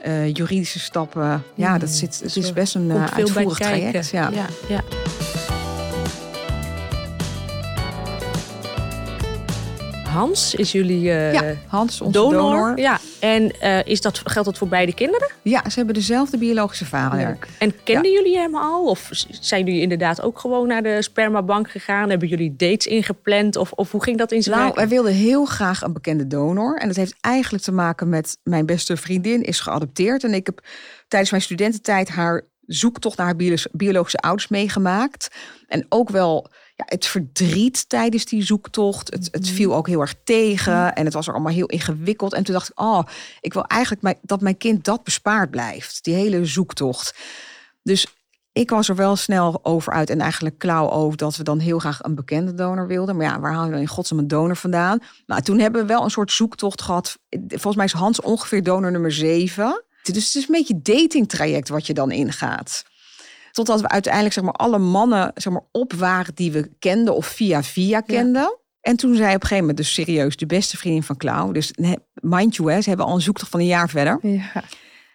eh, 0.00 0.32
juridische 0.32 0.78
stappen. 0.78 1.42
Ja, 1.54 1.78
dat 1.78 1.88
zit, 1.88 2.20
het 2.22 2.36
is 2.36 2.52
best 2.52 2.74
een 2.74 2.88
uh, 2.88 2.94
bij 2.94 3.08
uitvoerig 3.12 3.58
traject. 3.58 4.10
Ja. 4.10 4.30
ja, 4.68 4.82
Hans 10.16 10.54
is 10.54 10.72
jullie 10.72 11.10
eh, 11.10 11.32
Ja, 11.32 11.54
Hans, 11.66 12.00
onze 12.00 12.18
donor. 12.18 12.40
donor. 12.40 12.78
Ja, 12.78 12.98
en 13.20 13.60
eh, 13.60 13.86
is 13.86 14.00
dat, 14.00 14.22
geldt 14.24 14.48
dat 14.48 14.58
voor 14.58 14.68
beide 14.68 14.94
kinderen? 14.94 15.30
Ja, 15.42 15.62
ze 15.70 15.76
hebben 15.76 15.94
dezelfde 15.94 16.38
biologische 16.38 16.84
vader. 16.84 17.38
En 17.58 17.74
kenden 17.84 18.12
jullie 18.12 18.38
hem 18.38 18.56
al? 18.56 18.84
Of 18.84 19.10
zijn 19.40 19.64
jullie 19.64 19.80
inderdaad 19.80 20.22
ook 20.22 20.38
gewoon 20.38 20.68
naar 20.68 20.82
de 20.82 21.02
spermabank 21.02 21.70
gegaan? 21.70 22.10
Hebben 22.10 22.28
jullie 22.28 22.56
dates 22.56 22.86
ingepland? 22.86 23.56
Of, 23.56 23.72
of 23.72 23.90
hoe 23.92 24.02
ging 24.02 24.18
dat 24.18 24.32
in 24.32 24.42
zijn 24.42 24.58
Nou, 24.58 24.72
wij 24.74 24.88
wilden 24.88 25.12
heel 25.12 25.44
graag 25.44 25.82
een 25.82 25.92
bekende 25.92 26.26
donor. 26.26 26.76
En 26.78 26.86
dat 26.86 26.96
heeft 26.96 27.14
eigenlijk 27.20 27.64
te 27.64 27.72
maken 27.72 28.08
met 28.08 28.38
mijn 28.42 28.66
beste 28.66 28.96
vriendin 28.96 29.42
is 29.42 29.60
geadopteerd. 29.60 30.24
En 30.24 30.34
ik 30.34 30.46
heb 30.46 30.60
tijdens 31.08 31.30
mijn 31.30 31.42
studententijd 31.42 32.08
haar 32.08 32.44
zoektocht 32.66 33.16
naar 33.16 33.26
haar 33.26 33.36
biolo- 33.36 33.70
biologische 33.72 34.18
ouders 34.18 34.48
meegemaakt. 34.48 35.28
En 35.66 35.86
ook 35.88 36.10
wel 36.10 36.50
ja, 36.76 36.84
het 36.86 37.06
verdriet 37.06 37.88
tijdens 37.88 38.24
die 38.24 38.42
zoektocht. 38.42 39.12
Het, 39.12 39.28
het 39.30 39.48
viel 39.48 39.74
ook 39.74 39.86
heel 39.86 40.00
erg 40.00 40.14
tegen. 40.24 40.94
En 40.94 41.04
het 41.04 41.14
was 41.14 41.26
er 41.26 41.32
allemaal 41.32 41.52
heel 41.52 41.66
ingewikkeld. 41.66 42.34
En 42.34 42.44
toen 42.44 42.54
dacht 42.54 42.70
ik, 42.70 42.80
oh, 42.80 43.02
ik 43.40 43.52
wil 43.52 43.64
eigenlijk 43.64 44.02
mijn- 44.02 44.18
dat 44.22 44.40
mijn 44.40 44.56
kind 44.56 44.84
dat 44.84 45.04
bespaard 45.04 45.50
blijft. 45.50 46.04
Die 46.04 46.14
hele 46.14 46.44
zoektocht. 46.44 47.14
Dus 47.82 48.06
ik 48.52 48.70
was 48.70 48.88
er 48.88 48.96
wel 48.96 49.16
snel 49.16 49.60
over 49.62 49.92
uit 49.92 50.10
en 50.10 50.20
eigenlijk 50.20 50.58
klauw 50.58 50.90
over 50.90 51.16
dat 51.18 51.36
we 51.36 51.42
dan 51.42 51.58
heel 51.58 51.78
graag 51.78 52.02
een 52.02 52.14
bekende 52.14 52.54
donor 52.54 52.86
wilden. 52.86 53.16
Maar 53.16 53.26
ja, 53.26 53.40
waar 53.40 53.52
haal 53.52 53.64
je 53.64 53.70
dan 53.70 53.80
in 53.80 53.86
godsnaam 53.86 54.20
een 54.20 54.28
donor 54.28 54.56
vandaan? 54.56 54.98
Nou, 55.26 55.42
toen 55.42 55.58
hebben 55.58 55.80
we 55.80 55.86
wel 55.86 56.02
een 56.04 56.10
soort 56.10 56.32
zoektocht 56.32 56.82
gehad. 56.82 57.18
Volgens 57.48 57.76
mij 57.76 57.84
is 57.84 57.92
Hans 57.92 58.20
ongeveer 58.20 58.62
donor 58.62 58.90
nummer 58.90 59.12
zeven. 59.12 59.84
Dus 60.02 60.24
het 60.26 60.34
is 60.34 60.48
een 60.48 60.54
beetje 60.54 60.80
datingtraject 60.82 61.68
wat 61.68 61.86
je 61.86 61.94
dan 61.94 62.10
ingaat. 62.10 62.84
Totdat 63.56 63.80
we 63.80 63.88
uiteindelijk 63.88 64.34
zeg 64.34 64.44
maar, 64.44 64.52
alle 64.52 64.78
mannen 64.78 65.30
zeg 65.34 65.52
maar, 65.52 65.62
op 65.72 65.92
waren 65.92 66.34
die 66.34 66.52
we 66.52 66.70
kenden 66.78 67.16
of 67.16 67.26
via 67.26 67.62
via 67.62 68.00
kenden. 68.00 68.58
En 68.80 68.96
toen 68.96 69.14
zei 69.14 69.26
op 69.28 69.34
een 69.34 69.40
gegeven 69.40 69.58
moment 69.58 69.76
dus 69.76 69.92
serieus 69.92 70.36
de 70.36 70.46
beste 70.46 70.76
vriendin 70.76 71.02
van 71.02 71.16
Klauw. 71.16 71.52
Dus 71.52 71.72
mind 72.14 72.56
you, 72.56 72.72
hè, 72.72 72.80
ze 72.80 72.88
hebben 72.88 73.06
al 73.06 73.14
een 73.14 73.20
zoektocht 73.20 73.50
van 73.50 73.60
een 73.60 73.66
jaar 73.66 73.88
verder. 73.88 74.18
Ja. 74.22 74.64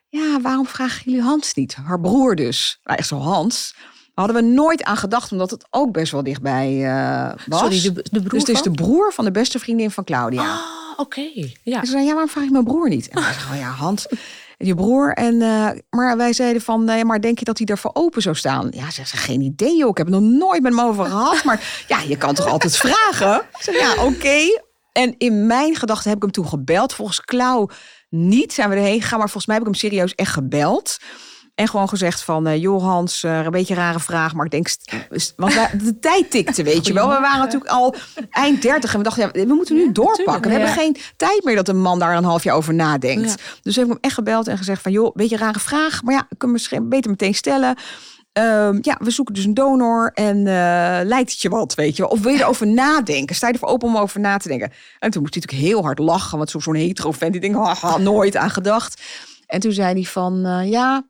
Ja, 0.10 0.42
waarom 0.42 0.66
vragen 0.66 1.02
jullie 1.06 1.22
Hans 1.22 1.54
niet? 1.54 1.76
Haar 1.76 2.00
broer 2.00 2.36
dus. 2.36 2.80
Nou, 2.84 2.98
echt 2.98 3.08
zo 3.08 3.18
Hans. 3.18 3.74
Daar 3.76 4.26
hadden 4.26 4.36
we 4.36 4.50
nooit 4.50 4.84
aan 4.84 4.98
gedacht, 4.98 5.32
omdat 5.32 5.52
het 5.52 5.68
ook 5.70 5.92
best 5.92 6.12
wel 6.12 6.24
dichtbij 6.24 6.86
eh, 6.86 7.34
was. 7.46 7.60
Sorry, 7.60 7.82
de, 7.82 8.06
de 8.12 8.20
broer 8.20 8.30
dus 8.30 8.40
het 8.40 8.50
is 8.50 8.60
van? 8.60 8.72
de 8.72 8.84
broer 8.84 9.14
van 9.14 9.26
de 9.26 9.32
beste 9.32 9.60
vriendin 9.60 9.92
van 9.92 10.04
Claudia. 10.04 10.52
Ah, 10.52 10.60
oké. 10.98 11.30
Ja. 11.64 11.80
En 11.80 11.86
ze 11.86 11.92
zei, 11.92 12.04
ja, 12.04 12.12
waarom 12.12 12.30
vraag 12.30 12.44
ik 12.44 12.52
mijn 12.52 12.64
broer 12.64 12.90
niet? 12.90 13.08
En 13.08 13.22
wij 13.22 13.34
zeggen, 13.34 13.54
oh 13.56 13.60
ja, 13.60 13.70
Hans, 13.70 14.08
je 14.64 14.76
broer. 14.76 15.14
En, 15.14 15.42
eh, 15.42 15.70
maar 15.90 16.18
wij 16.18 16.34
zeiden 16.34 16.62
van, 16.62 16.84
nee, 16.84 17.06
maar 17.06 17.22
denk 17.22 17.40
je 17.40 17.46
dat 17.46 17.58
hij 17.58 17.68
ervoor 17.68 17.92
open 17.94 18.22
zou 18.22 18.36
staan? 18.36 18.68
Ja, 18.70 18.92
zegt 18.92 19.10
ze, 19.10 19.18
geen 19.18 19.42
idee 19.42 19.78
joh, 19.78 19.90
ik 19.90 19.98
heb 19.98 20.10
nog 20.10 20.22
nooit 20.22 20.62
met 20.62 20.76
hem 20.76 20.86
over 20.88 21.06
gehad. 21.06 21.44
Maar 21.44 21.86
ja, 21.88 22.02
je 22.08 22.18
kan 22.18 22.34
toch 22.34 22.48
altijd 22.48 22.78
vragen? 22.78 23.42
Zeg, 23.60 23.80
ja, 23.80 24.04
oké. 24.04 24.62
En 24.92 25.16
in 25.18 25.48
mijn 25.48 25.76
gedachten 25.76 26.08
heb 26.08 26.18
ik 26.18 26.24
hem 26.24 26.32
toen 26.32 26.48
gebeld. 26.48 26.94
Volgens 26.94 27.22
Klauw 27.22 27.70
niet 28.10 28.54
zijn 28.54 28.70
we 28.70 28.76
erheen 28.76 29.02
gegaan, 29.02 29.20
maar 29.20 29.30
volgens 29.30 29.46
mij 29.46 29.56
heb 29.56 29.68
ik 29.68 29.72
hem 29.72 29.82
serieus 29.82 30.16
echt 30.16 30.32
gebeld. 30.32 30.98
En 31.56 31.68
gewoon 31.68 31.90
gezegd 31.90 32.22
van, 32.24 32.48
eh 32.48 32.62
joh 32.62 32.84
Hans, 32.84 33.24
eh, 33.24 33.40
een 33.44 33.52
beetje 33.52 33.74
een 33.74 33.80
rare 33.80 34.00
vraag, 34.00 34.34
maar 34.34 34.46
ik 34.46 34.52
denk, 34.52 34.68
want 35.36 35.54
wij- 35.54 35.70
de 35.84 36.00
tijd 36.00 36.32
tikte, 36.32 36.64
weet 36.64 36.88
je 36.88 36.94
wel. 36.94 37.08
We 37.10 37.20
waren 37.20 37.40
natuurlijk 37.40 37.72
al 37.72 37.96
eind 38.30 38.62
dertig 38.62 38.92
en 38.92 38.98
we 38.98 39.04
dachten, 39.04 39.24
ja, 39.34 39.46
we 39.46 39.54
moeten 39.54 39.76
nu 39.76 39.92
doorpakken. 39.92 40.52
We 40.52 40.58
ja. 40.58 40.64
hebben 40.66 40.84
geen 40.84 40.98
tijd 41.18 41.44
meer 41.44 41.56
dat 41.56 41.68
een 41.68 41.82
man 41.82 42.00
daar 42.00 42.16
een 42.18 42.24
half 42.24 42.44
jaar 42.44 42.56
over 42.56 42.74
nadenkt. 42.74 43.44
Dus 43.62 43.76
heb 43.76 43.86
ik 43.86 43.92
hem 43.92 44.02
echt 44.02 44.14
gebeld 44.14 44.48
en 44.48 44.58
gezegd 44.58 44.82
van, 44.82 44.92
joh, 44.92 45.16
beetje 45.16 45.36
een 45.36 45.42
rare 45.42 45.60
vraag, 45.60 46.04
maar 46.04 46.14
ja, 46.14 46.26
ik 46.30 46.38
kan 46.38 46.52
misschien 46.52 46.90
beter 46.90 47.10
meteen 47.10 47.36
stellen. 47.36 47.76
Ehm, 48.34 48.78
ja, 48.82 48.98
we 49.00 49.12
zoeken 49.12 49.34
dus 49.34 49.46
een 49.46 49.54
donor 49.54 50.12
en 50.14 50.38
eh, 50.38 51.00
lijkt 51.04 51.32
het 51.32 51.42
je 51.42 51.50
wat, 51.50 51.76
weet 51.76 51.96
je 51.96 52.02
wel? 52.02 52.12
Of 52.12 52.20
wil 52.22 52.34
je 52.34 52.40
erover 52.40 52.68
nadenken? 52.68 53.36
Sta 53.36 53.48
je 53.48 53.54
ervoor 53.54 53.70
open 53.70 53.88
om 53.88 53.98
over 53.98 54.20
na 54.20 54.38
te 54.38 54.48
denken? 54.48 54.72
En 55.00 55.12
toen 55.12 55.22
moest 55.22 55.34
hij 55.34 55.44
natuurlijk 55.44 55.72
heel 55.74 55.84
hard 55.84 56.00
lachen, 56.00 56.38
want 56.38 56.50
zo- 56.50 56.60
zo'n 56.60 56.76
hetero 56.76 57.12
vent, 57.12 57.32
die 57.32 57.42
denkt, 57.42 57.58
haha, 57.58 57.98
nooit 57.98 58.36
aan 58.36 58.50
gedacht. 58.50 59.02
En 59.46 59.60
toen 59.60 59.72
zei 59.72 59.94
hij 59.94 60.04
van, 60.04 60.46
eh, 60.46 60.70
ja, 60.70 61.04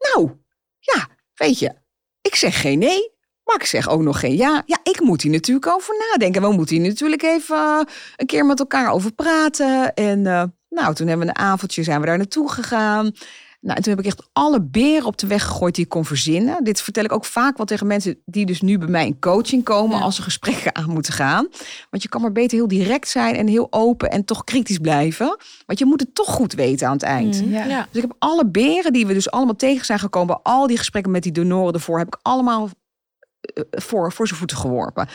nou, 0.00 0.30
ja, 0.78 1.08
weet 1.34 1.58
je, 1.58 1.74
ik 2.20 2.34
zeg 2.34 2.60
geen 2.60 2.78
nee, 2.78 3.18
maar 3.44 3.60
ik 3.60 3.66
zeg 3.66 3.88
ook 3.88 4.00
nog 4.00 4.20
geen 4.20 4.36
ja. 4.36 4.62
Ja, 4.66 4.78
ik 4.82 5.00
moet 5.00 5.22
hier 5.22 5.32
natuurlijk 5.32 5.66
over 5.66 5.94
nadenken. 6.10 6.42
We 6.42 6.52
moeten 6.52 6.76
hier 6.76 6.88
natuurlijk 6.88 7.22
even 7.22 7.56
eh, 7.56 7.80
een 8.16 8.26
keer 8.26 8.46
met 8.46 8.58
elkaar 8.58 8.92
over 8.92 9.12
praten. 9.12 9.94
En 9.94 10.26
eh, 10.26 10.44
nou, 10.68 10.94
toen 10.94 11.06
hebben 11.06 11.26
we 11.26 11.32
een 11.32 11.44
avondje, 11.44 11.82
zijn 11.82 12.00
we 12.00 12.06
daar 12.06 12.16
naartoe 12.16 12.50
gegaan. 12.50 13.12
Nou, 13.60 13.76
en 13.76 13.82
toen 13.82 13.92
heb 13.92 14.00
ik 14.04 14.06
echt 14.08 14.28
alle 14.32 14.62
beren 14.62 15.04
op 15.06 15.18
de 15.18 15.26
weg 15.26 15.44
gegooid 15.44 15.74
die 15.74 15.84
ik 15.84 15.90
kon 15.90 16.04
verzinnen. 16.04 16.64
Dit 16.64 16.80
vertel 16.80 17.04
ik 17.04 17.12
ook 17.12 17.24
vaak 17.24 17.56
wel 17.56 17.66
tegen 17.66 17.86
mensen 17.86 18.22
die 18.24 18.46
dus 18.46 18.60
nu 18.60 18.78
bij 18.78 18.88
mij 18.88 19.06
in 19.06 19.18
coaching 19.18 19.64
komen 19.64 19.96
Ja. 19.98 20.02
als 20.02 20.16
ze 20.16 20.22
gesprekken 20.22 20.74
aan 20.74 20.90
moeten 20.90 21.12
gaan. 21.12 21.48
Want 21.90 22.02
je 22.02 22.08
kan 22.08 22.20
maar 22.20 22.32
beter 22.32 22.58
heel 22.58 22.68
direct 22.68 23.08
zijn 23.08 23.34
en 23.36 23.46
heel 23.46 23.66
open 23.70 24.10
en 24.10 24.24
toch 24.24 24.44
kritisch 24.44 24.78
blijven. 24.78 25.36
Want 25.66 25.78
je 25.78 25.84
moet 25.84 26.00
het 26.00 26.14
toch 26.14 26.28
goed 26.28 26.52
weten 26.52 26.86
aan 26.86 26.92
het 26.92 27.02
eind. 27.02 27.42
Ja. 27.44 27.64
Ja. 27.64 27.86
Dus 27.90 28.02
ik 28.02 28.08
heb 28.08 28.16
alle 28.18 28.46
beren 28.46 28.92
die 28.92 29.06
we 29.06 29.12
dus 29.12 29.30
allemaal 29.30 29.56
tegen 29.56 29.84
zijn 29.84 29.98
gekomen, 29.98 30.42
al 30.42 30.66
die 30.66 30.78
gesprekken 30.78 31.12
met 31.12 31.22
die 31.22 31.32
donoren 31.32 31.74
ervoor, 31.74 31.98
heb 31.98 32.06
ik 32.06 32.18
allemaal 32.22 32.68
eh, 33.40 33.62
voor, 33.70 34.12
voor 34.12 34.26
zijn 34.26 34.38
voeten 34.38 34.56
geworpen. 34.56 35.08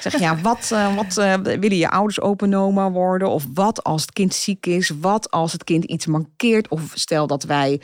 Zeg, 0.00 0.18
ja, 0.18 0.40
wat, 0.40 0.70
eh, 0.72 0.96
wat 0.96 1.16
eh, 1.16 1.34
willen 1.34 1.76
je 1.76 1.90
ouders 1.90 2.20
openoma 2.20 2.90
worden? 2.90 3.28
Of 3.28 3.44
wat 3.54 3.84
als 3.84 4.00
het 4.00 4.12
kind 4.12 4.34
ziek 4.34 4.66
is? 4.66 4.92
Wat 5.00 5.30
als 5.30 5.52
het 5.52 5.64
kind 5.64 5.84
iets 5.84 6.06
mankeert? 6.06 6.68
Of 6.68 6.90
stel 6.94 7.26
dat 7.26 7.42
wij 7.42 7.80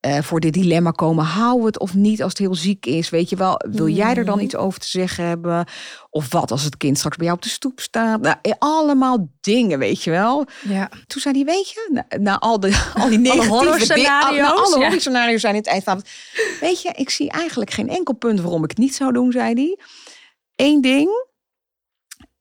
eh, 0.00 0.22
voor 0.22 0.40
dit 0.40 0.52
dilemma 0.52 0.90
komen, 0.90 1.24
hou 1.24 1.66
het 1.66 1.78
of 1.78 1.94
niet 1.94 2.22
als 2.22 2.32
het 2.32 2.40
heel 2.40 2.54
ziek 2.54 2.86
is? 2.86 3.10
Weet 3.10 3.30
je 3.30 3.36
wel, 3.36 3.60
wil 3.70 3.88
jij 3.88 4.14
er 4.14 4.24
dan 4.24 4.40
iets 4.40 4.56
over 4.56 4.80
te 4.80 4.88
zeggen 4.88 5.24
hebben? 5.24 5.64
Of 6.10 6.32
wat 6.32 6.50
als 6.50 6.62
het 6.62 6.76
kind 6.76 6.98
straks 6.98 7.16
bij 7.16 7.26
jou 7.26 7.38
op 7.38 7.44
de 7.44 7.50
stoep 7.50 7.80
staat? 7.80 8.20
Nou, 8.20 8.36
allemaal 8.58 9.28
dingen, 9.40 9.78
weet 9.78 10.02
je 10.02 10.10
wel. 10.10 10.46
Ja. 10.68 10.90
Toen 11.06 11.20
zei 11.20 11.34
hij, 11.34 11.44
weet 11.44 11.68
je, 11.68 11.88
na, 11.92 12.18
na 12.18 12.38
al, 12.38 12.60
de, 12.60 12.86
al 13.00 13.08
die 13.08 13.18
negatieve 13.18 13.48
horrorscenario's, 13.48 14.30
dingen, 14.30 14.54
alle 14.54 14.78
ja. 14.78 14.84
horrorscenario's 14.84 15.40
zijn 15.40 15.54
in 15.54 15.60
het 15.60 15.68
eind 15.68 15.84
van. 15.84 16.02
Weet 16.60 16.82
je, 16.82 16.92
ik 16.94 17.10
zie 17.10 17.30
eigenlijk 17.30 17.70
geen 17.70 17.88
enkel 17.88 18.14
punt 18.14 18.40
waarom 18.40 18.64
ik 18.64 18.70
het 18.70 18.78
niet 18.78 18.94
zou 18.94 19.12
doen, 19.12 19.32
zei 19.32 19.54
hij. 19.54 19.78
Eén 20.56 20.80
ding, 20.80 21.28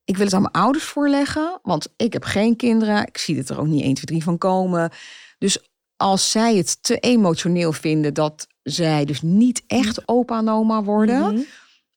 ik 0.10 0.16
wil 0.18 0.26
het 0.26 0.34
aan 0.34 0.42
mijn 0.42 0.54
ouders 0.54 0.84
voorleggen, 0.84 1.60
want 1.64 1.88
ik 1.96 2.14
heb 2.14 2.24
geen 2.24 2.56
kinderen. 2.56 3.08
Ik 3.08 3.18
zie 3.18 3.38
het 3.38 3.50
er 3.50 3.60
ook 3.60 3.68
niet 3.68 3.84
1, 3.84 3.94
2, 3.94 4.06
3 4.06 4.24
van 4.24 4.38
komen. 4.38 4.92
Dus 5.38 5.58
als 5.96 6.32
zij 6.32 6.56
het 6.56 6.84
te 6.84 6.98
emotioneel 7.00 7.72
vinden 7.72 8.14
dat 8.14 8.48
zij 8.64 9.06
dus 9.06 9.22
niet 9.22 9.64
echt 9.68 10.08
opa 10.08 10.38
en 10.38 10.50
oma 10.50 10.84
worden, 10.84 11.34
Mhm. 11.34 11.42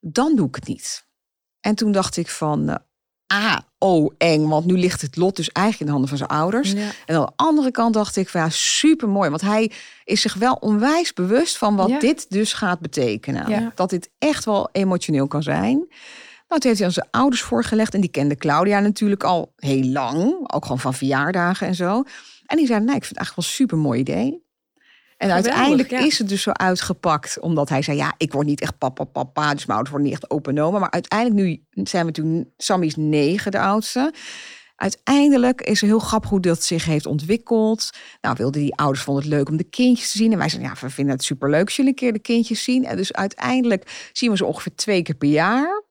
dan 0.00 0.36
doe 0.36 0.48
ik 0.48 0.54
het 0.54 0.66
niet. 0.66 1.06
En 1.60 1.74
toen 1.74 1.92
dacht 1.92 2.16
ik 2.16 2.28
van, 2.28 2.68
eh, 2.68 2.76
ah, 3.26 3.58
oh 3.78 4.12
eng, 4.18 4.48
want 4.48 4.64
nu 4.66 4.78
ligt 4.78 5.00
het 5.00 5.16
lot 5.16 5.36
dus 5.36 5.48
eigenlijk 5.48 5.78
in 5.80 5.86
de 5.86 5.92
handen 5.92 6.08
van 6.18 6.18
zijn 6.28 6.40
ouders. 6.40 6.70
Ja. 6.72 6.90
En 7.06 7.16
aan 7.16 7.26
de 7.26 7.32
andere 7.36 7.70
kant 7.70 7.94
dacht 7.94 8.16
ik 8.16 8.28
van 8.28 8.40
ja, 8.40 8.48
super 8.50 9.08
mooi, 9.08 9.30
want 9.30 9.42
hij 9.42 9.70
is 10.04 10.20
zich 10.20 10.34
wel 10.34 10.54
onwijs 10.54 11.12
bewust 11.12 11.58
van 11.58 11.76
wat 11.76 11.88
Ja. 11.88 11.98
dit 11.98 12.26
dus 12.30 12.52
gaat 12.52 12.80
betekenen. 12.80 13.48
Ja. 13.48 13.72
Dat 13.74 13.90
dit 13.90 14.10
echt 14.18 14.44
wel 14.44 14.68
emotioneel 14.72 15.26
kan 15.26 15.42
zijn. 15.42 15.86
Nou, 16.52 16.64
toen 16.64 16.72
heeft 16.72 16.82
hij 16.82 16.88
aan 16.88 17.10
zijn 17.10 17.22
ouders 17.22 17.42
voorgelegd 17.42 17.94
en 17.94 18.00
die 18.00 18.10
kende 18.10 18.36
Claudia 18.36 18.80
natuurlijk 18.80 19.24
al 19.24 19.52
heel 19.56 19.84
lang, 19.84 20.52
ook 20.54 20.62
gewoon 20.62 20.78
van 20.78 20.94
verjaardagen 20.94 21.66
en 21.66 21.74
zo. 21.74 22.02
En 22.46 22.56
die 22.56 22.66
zei, 22.66 22.80
nee, 22.80 22.96
ik 22.96 23.04
vind 23.04 23.18
het 23.18 23.18
eigenlijk 23.18 23.36
wel 23.36 23.44
een 23.44 23.50
super 23.50 23.78
mooi 23.78 24.00
idee. 24.00 24.26
En 25.16 25.28
Geweldig, 25.28 25.46
uiteindelijk 25.46 25.90
ja. 25.90 25.98
is 25.98 26.18
het 26.18 26.28
dus 26.28 26.42
zo 26.42 26.50
uitgepakt, 26.50 27.40
omdat 27.40 27.68
hij 27.68 27.82
zei, 27.82 27.96
ja, 27.96 28.14
ik 28.16 28.32
word 28.32 28.46
niet 28.46 28.60
echt 28.60 28.78
papa, 28.78 29.04
papa, 29.04 29.54
dus 29.54 29.66
mijn 29.66 29.78
ouders 29.78 29.90
worden 29.90 30.08
niet 30.08 30.20
echt 30.20 30.30
open 30.30 30.56
en 30.56 30.62
oma. 30.62 30.78
Maar 30.78 30.90
uiteindelijk, 30.90 31.40
nu 31.70 31.84
zijn 31.84 32.06
we 32.06 32.12
toen, 32.12 32.52
Sammy 32.56 32.86
is 32.86 32.96
negen, 32.96 33.50
de 33.50 33.60
oudste. 33.60 34.12
Uiteindelijk 34.76 35.60
is 35.60 35.80
het 35.80 35.90
heel 35.90 35.98
grappig 35.98 36.30
hoe 36.30 36.40
dat 36.40 36.62
zich 36.62 36.84
heeft 36.84 37.06
ontwikkeld. 37.06 37.90
Nou, 38.20 38.34
wilden 38.38 38.60
die 38.60 38.76
ouders 38.76 39.04
vonden 39.04 39.24
het 39.24 39.32
leuk 39.32 39.48
om 39.48 39.56
de 39.56 39.64
kindjes 39.64 40.12
te 40.12 40.18
zien. 40.18 40.32
En 40.32 40.38
wij 40.38 40.48
zeiden, 40.48 40.70
ja, 40.70 40.76
we 40.80 40.90
vinden 40.90 41.14
het 41.14 41.24
superleuk 41.24 41.64
als 41.64 41.76
jullie 41.76 41.90
een 41.90 41.96
keer 41.96 42.12
de 42.12 42.18
kindjes 42.18 42.64
zien. 42.64 42.84
En 42.84 42.96
dus 42.96 43.12
uiteindelijk 43.12 44.10
zien 44.12 44.30
we 44.30 44.36
ze 44.36 44.44
ongeveer 44.44 44.74
twee 44.74 45.02
keer 45.02 45.14
per 45.14 45.28
jaar. 45.28 45.82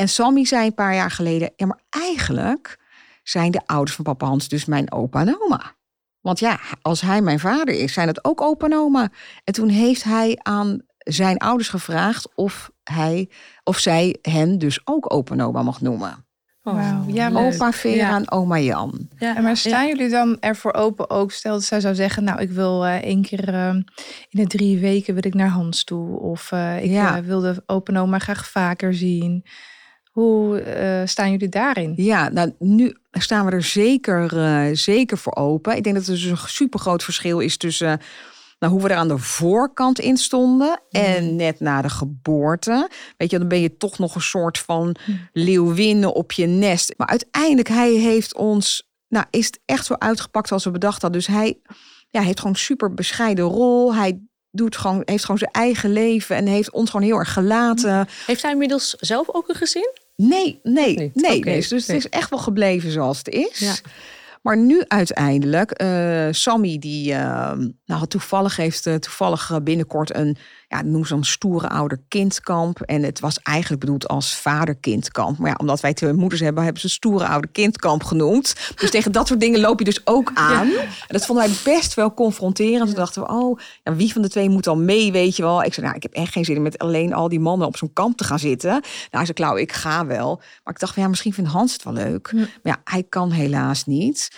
En 0.00 0.08
Sammy 0.08 0.44
zei 0.44 0.66
een 0.66 0.74
paar 0.74 0.94
jaar 0.94 1.10
geleden, 1.10 1.52
ja, 1.56 1.66
maar 1.66 1.80
eigenlijk 1.90 2.78
zijn 3.22 3.50
de 3.50 3.60
ouders 3.66 3.96
van 3.96 4.04
papa 4.04 4.26
Hans 4.26 4.48
dus 4.48 4.64
mijn 4.64 4.92
opa 4.92 5.20
en 5.20 5.36
oma. 5.40 5.74
Want 6.20 6.38
ja, 6.38 6.60
als 6.82 7.00
hij 7.00 7.20
mijn 7.22 7.40
vader 7.40 7.74
is, 7.74 7.92
zijn 7.92 8.08
het 8.08 8.24
ook 8.24 8.40
opa 8.40 8.66
en 8.66 8.74
oma. 8.74 9.08
En 9.44 9.52
toen 9.54 9.68
heeft 9.68 10.02
hij 10.04 10.38
aan 10.42 10.78
zijn 10.98 11.38
ouders 11.38 11.68
gevraagd 11.68 12.28
of 12.34 12.70
hij 12.84 13.30
of 13.64 13.78
zij 13.78 14.16
hen 14.22 14.58
dus 14.58 14.80
ook 14.84 15.12
opa 15.12 15.32
en 15.34 15.40
oma 15.42 15.62
mag 15.62 15.80
noemen. 15.80 16.24
Wauw. 16.62 17.04
Ja, 17.06 17.28
maar, 17.28 17.42
Opa 17.44 17.72
Vera 17.72 18.08
Ja. 18.08 18.16
en 18.16 18.30
oma 18.30 18.58
Jan. 18.58 19.08
Ja. 19.18 19.36
en 19.36 19.42
maar 19.42 19.56
staan 19.56 19.86
jullie 19.86 20.08
dan 20.08 20.36
ervoor 20.40 20.72
open 20.74 21.10
ook? 21.10 21.32
Stel 21.32 21.52
dat 21.52 21.62
zij 21.64 21.80
zou 21.80 21.94
zeggen, 21.94 22.24
nou 22.24 22.40
ik 22.40 22.50
wil 22.50 22.86
eh, 22.86 22.94
één 22.96 23.22
keer 23.22 23.54
eh, 23.54 23.74
in 24.28 24.40
de 24.40 24.46
drie 24.46 24.78
weken 24.78 25.14
wil 25.14 25.26
ik 25.26 25.34
naar 25.34 25.48
Hans 25.48 25.84
toe. 25.84 26.18
Of 26.20 26.52
eh, 26.52 26.82
ik 26.84 26.90
Ja. 26.90 27.16
eh, 27.16 27.22
wil 27.22 27.40
de 27.40 27.62
open 27.66 27.96
oma 27.96 28.18
graag 28.18 28.48
vaker 28.50 28.94
zien. 28.94 29.44
Hoe 30.20 30.60
eh, 30.60 31.06
staan 31.06 31.30
jullie 31.30 31.48
daarin? 31.48 31.92
Ja, 31.96 32.28
nou 32.28 32.52
nu 32.58 32.96
staan 33.10 33.46
we 33.46 33.52
er 33.52 33.62
zeker, 33.62 34.38
eh, 34.38 34.68
zeker 34.72 35.18
voor 35.18 35.34
open. 35.34 35.76
Ik 35.76 35.82
denk 35.82 35.96
dat 35.96 36.06
er 36.06 36.12
dus 36.12 36.24
een 36.24 36.36
super 36.36 36.80
groot 36.80 37.04
verschil 37.04 37.38
is 37.38 37.56
tussen 37.56 38.00
nou, 38.58 38.72
hoe 38.72 38.82
we 38.82 38.88
er 38.88 38.96
aan 38.96 39.08
de 39.08 39.18
voorkant 39.18 39.98
in 39.98 40.16
stonden 40.16 40.80
en 40.90 41.36
net 41.36 41.60
na 41.60 41.82
de 41.82 41.88
geboorte. 41.88 42.88
Weet 43.16 43.30
je, 43.30 43.38
dan 43.38 43.48
ben 43.48 43.60
je 43.60 43.76
toch 43.76 43.98
nog 43.98 44.14
een 44.14 44.20
soort 44.20 44.58
van 44.58 44.96
leeuwinnen 45.32 46.14
op 46.14 46.32
je 46.32 46.46
nest. 46.46 46.94
Maar 46.96 47.08
uiteindelijk, 47.08 47.68
hij 47.68 47.92
heeft 47.92 48.34
ons, 48.34 48.90
nou, 49.08 49.26
is 49.30 49.46
het 49.46 49.60
echt 49.64 49.86
zo 49.86 49.94
uitgepakt 49.98 50.48
zoals 50.48 50.64
we 50.64 50.70
bedacht 50.70 51.02
hadden. 51.02 51.20
Dus 51.20 51.34
hij 51.34 51.58
ja, 52.10 52.20
heeft 52.20 52.38
gewoon 52.38 52.52
een 52.52 52.58
super 52.58 52.94
bescheiden 52.94 53.44
rol. 53.44 53.94
Hij 53.94 54.20
doet 54.50 54.76
gewoon, 54.76 55.02
heeft 55.04 55.24
gewoon 55.24 55.38
zijn 55.38 55.52
eigen 55.52 55.92
leven 55.92 56.36
en 56.36 56.46
heeft 56.46 56.70
ons 56.70 56.90
gewoon 56.90 57.06
heel 57.06 57.18
erg 57.18 57.32
gelaten. 57.32 58.08
Heeft 58.26 58.42
hij 58.42 58.52
inmiddels 58.52 58.90
zelf 58.90 59.28
ook 59.30 59.48
een 59.48 59.54
gezin? 59.54 59.92
Nee, 60.28 60.60
nee, 60.62 61.10
nee. 61.14 61.40
Dus 61.42 61.70
het 61.70 61.88
is 61.88 62.08
echt 62.08 62.30
wel 62.30 62.38
gebleven 62.38 62.90
zoals 62.90 63.18
het 63.18 63.28
is. 63.28 63.58
Ja. 63.58 63.74
Maar 64.42 64.56
nu 64.56 64.82
uiteindelijk, 64.88 65.70
eh, 65.70 66.28
Sammy 66.30 66.78
die 66.78 67.12
eh, 67.12 67.52
nou, 67.90 68.06
toevallig 68.06 68.56
heeft 68.56 68.86
eh, 68.86 68.94
toevallig 68.94 69.50
eh, 69.50 69.56
binnenkort 69.62 70.14
een, 70.14 70.36
ja, 70.68 70.82
noem 70.82 71.04
ze 71.04 71.14
een 71.14 71.24
stoere 71.24 71.68
ouder-kindkamp. 71.68 72.80
En 72.80 73.02
het 73.02 73.20
was 73.20 73.38
eigenlijk 73.42 73.80
bedoeld 73.80 74.08
als 74.08 74.36
vader-kindkamp. 74.36 75.38
Maar 75.38 75.50
ja, 75.50 75.56
omdat 75.60 75.80
wij 75.80 75.94
twee 75.94 76.12
moeders 76.12 76.40
hebben, 76.40 76.64
hebben 76.64 76.82
ze 76.82 76.88
stoere 76.88 77.26
ouder-kindkamp 77.26 78.04
genoemd. 78.04 78.54
Dus 78.76 78.90
tegen 78.90 79.12
dat 79.12 79.26
soort 79.26 79.40
dingen 79.40 79.60
loop 79.60 79.78
je 79.78 79.84
dus 79.84 80.06
ook 80.06 80.30
aan. 80.34 80.70
En 80.70 80.88
dat 81.06 81.26
vonden 81.26 81.44
wij 81.44 81.74
best 81.74 81.94
wel 81.94 82.14
confronterend. 82.14 82.86
Toen 82.86 82.94
dachten 82.94 83.22
we, 83.22 83.28
oh, 83.28 83.58
ja, 83.82 83.94
wie 83.94 84.12
van 84.12 84.22
de 84.22 84.28
twee 84.28 84.48
moet 84.48 84.64
dan 84.64 84.84
mee, 84.84 85.12
weet 85.12 85.36
je 85.36 85.42
wel. 85.42 85.62
Ik 85.62 85.74
zei, 85.74 85.86
nou, 85.86 85.98
ik 85.98 86.02
heb 86.02 86.12
echt 86.12 86.32
geen 86.32 86.44
zin 86.44 86.56
in 86.56 86.62
met 86.62 86.78
alleen 86.78 87.14
al 87.14 87.28
die 87.28 87.40
mannen 87.40 87.66
op 87.66 87.76
zo'n 87.76 87.92
kamp 87.92 88.16
te 88.16 88.24
gaan 88.24 88.38
zitten. 88.38 88.70
Nou, 88.70 88.82
hij 89.10 89.24
zei, 89.24 89.32
Klauw, 89.32 89.56
ik 89.56 89.72
ga 89.72 90.06
wel. 90.06 90.36
Maar 90.36 90.74
ik 90.74 90.80
dacht, 90.80 90.94
ja, 90.94 91.08
misschien 91.08 91.32
vindt 91.32 91.50
Hans 91.50 91.72
het 91.72 91.84
wel 91.84 91.92
leuk. 91.92 92.32
Maar 92.32 92.48
ja, 92.62 92.80
hij 92.84 93.02
kan 93.08 93.30
helaas 93.30 93.86
niet. 93.86 94.30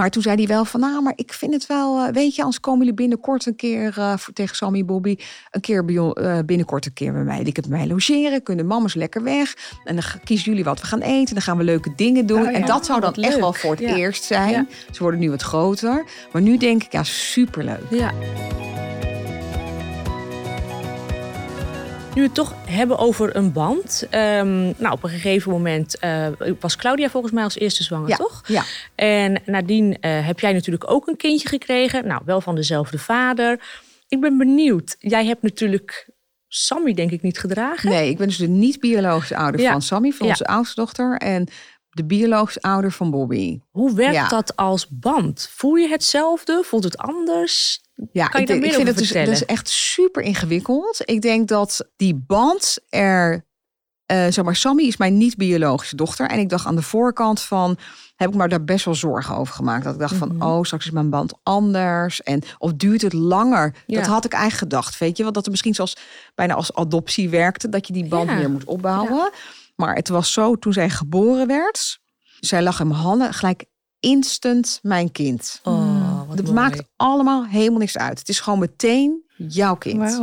Maar 0.00 0.10
toen 0.10 0.22
zei 0.22 0.36
hij 0.36 0.46
wel 0.46 0.64
van, 0.64 0.80
nou, 0.80 1.02
maar 1.02 1.12
ik 1.16 1.32
vind 1.32 1.52
het 1.52 1.66
wel, 1.66 1.98
eh, 2.06 2.12
weet 2.12 2.34
je, 2.34 2.40
anders 2.42 2.60
komen 2.60 2.78
jullie 2.78 2.94
binnenkort 2.94 3.46
een 3.46 3.56
keer 3.56 3.92
voor, 3.92 4.32
tegen 4.32 4.56
Sammy 4.56 4.84
Bobby, 4.84 5.16
een 5.50 5.60
keer 5.60 5.84
bij, 5.84 5.96
eh, 5.96 6.38
binnenkort 6.46 6.86
een 6.86 6.92
keer 6.92 7.12
bij 7.12 7.22
mij. 7.22 7.44
Die 7.44 7.52
kunnen 7.52 7.70
bij 7.70 7.80
mij 7.80 7.88
logeren, 7.88 8.42
kunnen 8.42 8.66
mama's 8.66 8.94
lekker 8.94 9.22
weg. 9.22 9.54
En 9.84 9.94
dan 9.94 10.04
kiezen 10.24 10.48
jullie 10.50 10.64
wat 10.64 10.80
we 10.80 10.86
gaan 10.86 11.00
eten, 11.00 11.34
dan 11.34 11.42
gaan 11.42 11.56
we 11.56 11.64
leuke 11.64 11.92
dingen 11.96 12.26
doen. 12.26 12.38
Oh, 12.38 12.44
ja. 12.44 12.52
En 12.52 12.66
dat 12.66 12.86
zou 12.86 13.00
dan 13.00 13.14
echt 13.14 13.32
leuk. 13.32 13.40
wel 13.40 13.52
voor 13.52 13.70
het 13.70 13.80
Ja. 13.80 13.94
eerst 13.96 14.24
zijn. 14.24 14.68
Ze 14.90 15.02
worden 15.02 15.20
nu 15.20 15.30
wat 15.30 15.42
groter. 15.42 16.04
Maar 16.32 16.42
nu 16.42 16.56
denk 16.56 16.82
ik, 16.84 16.92
ja, 16.92 17.04
superleuk. 17.04 17.90
Ja. 17.90 18.12
Nu 22.14 22.20
we 22.22 22.26
het 22.26 22.34
toch 22.34 22.54
hebben 22.66 22.98
over 22.98 23.36
een 23.36 23.52
band. 23.52 24.06
ehm, 24.10 24.60
nou, 24.76 24.90
op 24.92 25.02
een 25.02 25.10
gegeven 25.10 25.50
moment 25.52 25.98
eh, 25.98 26.26
was 26.60 26.76
Claudia 26.76 27.08
volgens 27.10 27.32
mij 27.32 27.44
als 27.44 27.58
eerste 27.58 27.82
zwanger, 27.82 28.08
Ja, 28.08 28.16
toch? 28.16 28.42
ja. 28.46 28.62
En 28.94 29.42
nadien 29.44 30.00
eh, 30.00 30.26
heb 30.26 30.40
jij 30.40 30.52
natuurlijk 30.52 30.90
ook 30.90 31.06
een 31.06 31.16
kindje 31.16 31.48
gekregen. 31.48 32.06
Nou, 32.06 32.22
wel 32.24 32.40
van 32.40 32.54
dezelfde 32.54 32.98
vader. 32.98 33.60
Ik 34.08 34.20
ben 34.20 34.38
benieuwd. 34.38 34.96
Jij 34.98 35.26
hebt 35.26 35.42
natuurlijk 35.42 36.10
Sammy 36.48 36.94
denk 36.94 37.10
ik 37.10 37.22
niet 37.22 37.38
gedragen. 37.38 37.90
Nee, 37.90 38.10
ik 38.10 38.18
ben 38.18 38.26
dus 38.26 38.36
de 38.36 38.48
niet-biologische 38.48 39.36
ouder 39.36 39.60
Ja. 39.60 39.70
van 39.72 39.82
Sammy, 39.82 40.10
van 40.10 40.26
Ja. 40.26 40.32
onze 40.32 40.46
oudste 40.46 40.80
dochter. 40.80 41.16
En 41.16 41.48
de 41.90 42.04
biologische 42.04 42.60
ouder 42.60 42.92
van 42.92 43.10
Bobby. 43.10 43.60
Hoe 43.70 43.94
werkt 43.94 44.30
dat 44.30 44.56
als 44.56 44.86
band? 44.88 45.48
Voel 45.52 45.74
je 45.74 45.88
hetzelfde? 45.88 46.62
Voelt 46.64 46.84
het 46.84 46.98
anders? 46.98 47.80
Ja, 48.12 48.26
Kan 48.26 48.40
je 48.40 48.46
ik, 48.46 48.46
daar 48.46 48.46
denk- 48.46 48.60
meer 48.60 48.68
ik 48.70 48.74
vind 48.74 48.88
het 48.88 49.26
dus, 49.26 49.40
is 49.40 49.44
echt 49.44 49.68
super 49.68 50.22
ingewikkeld. 50.22 51.00
Ik 51.04 51.22
denk 51.22 51.48
dat 51.48 51.88
die 51.96 52.14
band 52.26 52.78
er. 52.88 53.48
eh 54.06 54.26
zeg 54.28 54.44
maar, 54.44 54.56
Sammy 54.56 54.82
is 54.82 54.96
mijn 54.96 55.16
niet-biologische 55.18 55.96
dochter. 55.96 56.28
En 56.28 56.38
ik 56.38 56.48
dacht 56.48 56.66
aan 56.66 56.76
de 56.76 56.82
voorkant 56.82 57.40
van. 57.40 57.78
Heb 58.16 58.28
ik 58.28 58.34
me 58.34 58.48
daar 58.48 58.64
best 58.64 58.84
wel 58.84 58.94
zorgen 58.94 59.36
over 59.36 59.54
gemaakt. 59.54 59.84
Dat 59.84 59.94
ik 59.94 60.00
dacht 60.00 60.14
Mhm. 60.18 60.28
van, 60.38 60.42
oh, 60.42 60.62
straks 60.62 60.84
is 60.86 60.90
mijn 60.90 61.10
band 61.10 61.32
anders. 61.42 62.22
En 62.22 62.42
of 62.58 62.72
duurt 62.74 63.02
het 63.02 63.12
langer? 63.12 63.74
Ja. 63.86 63.96
Dat 63.98 64.06
had 64.06 64.24
ik 64.24 64.32
eigenlijk 64.32 64.62
gedacht. 64.72 64.98
Weet 64.98 65.16
je, 65.16 65.22
want 65.22 65.34
dat 65.34 65.42
het 65.42 65.52
misschien 65.52 65.74
zoals 65.74 65.96
bijna 66.34 66.54
als 66.54 66.74
adoptie 66.74 67.28
werkte. 67.28 67.68
Dat 67.68 67.86
je 67.86 67.92
die 67.92 68.08
band 68.08 68.28
Ja. 68.28 68.34
meer 68.36 68.50
moet 68.50 68.64
opbouwen. 68.64 69.30
Maar 69.76 69.94
het 69.94 70.08
was 70.08 70.32
zo 70.32 70.56
toen 70.56 70.72
zij 70.72 70.90
geboren 70.90 71.46
werd. 71.46 71.98
Zij 72.40 72.62
lag 72.62 72.80
in 72.80 72.88
mijn 72.88 73.00
handen. 73.00 73.34
Gelijk 73.34 73.64
instant 74.00 74.78
mijn 74.82 75.12
kind. 75.12 75.60
Oh, 75.64 75.99
mooi. 76.36 76.52
maakt 76.52 76.82
allemaal 76.96 77.46
helemaal 77.46 77.78
niks 77.78 77.98
uit. 77.98 78.18
Het 78.18 78.28
is 78.28 78.40
gewoon 78.40 78.58
meteen 78.58 79.24
jouw 79.36 79.74
kind. 79.74 80.20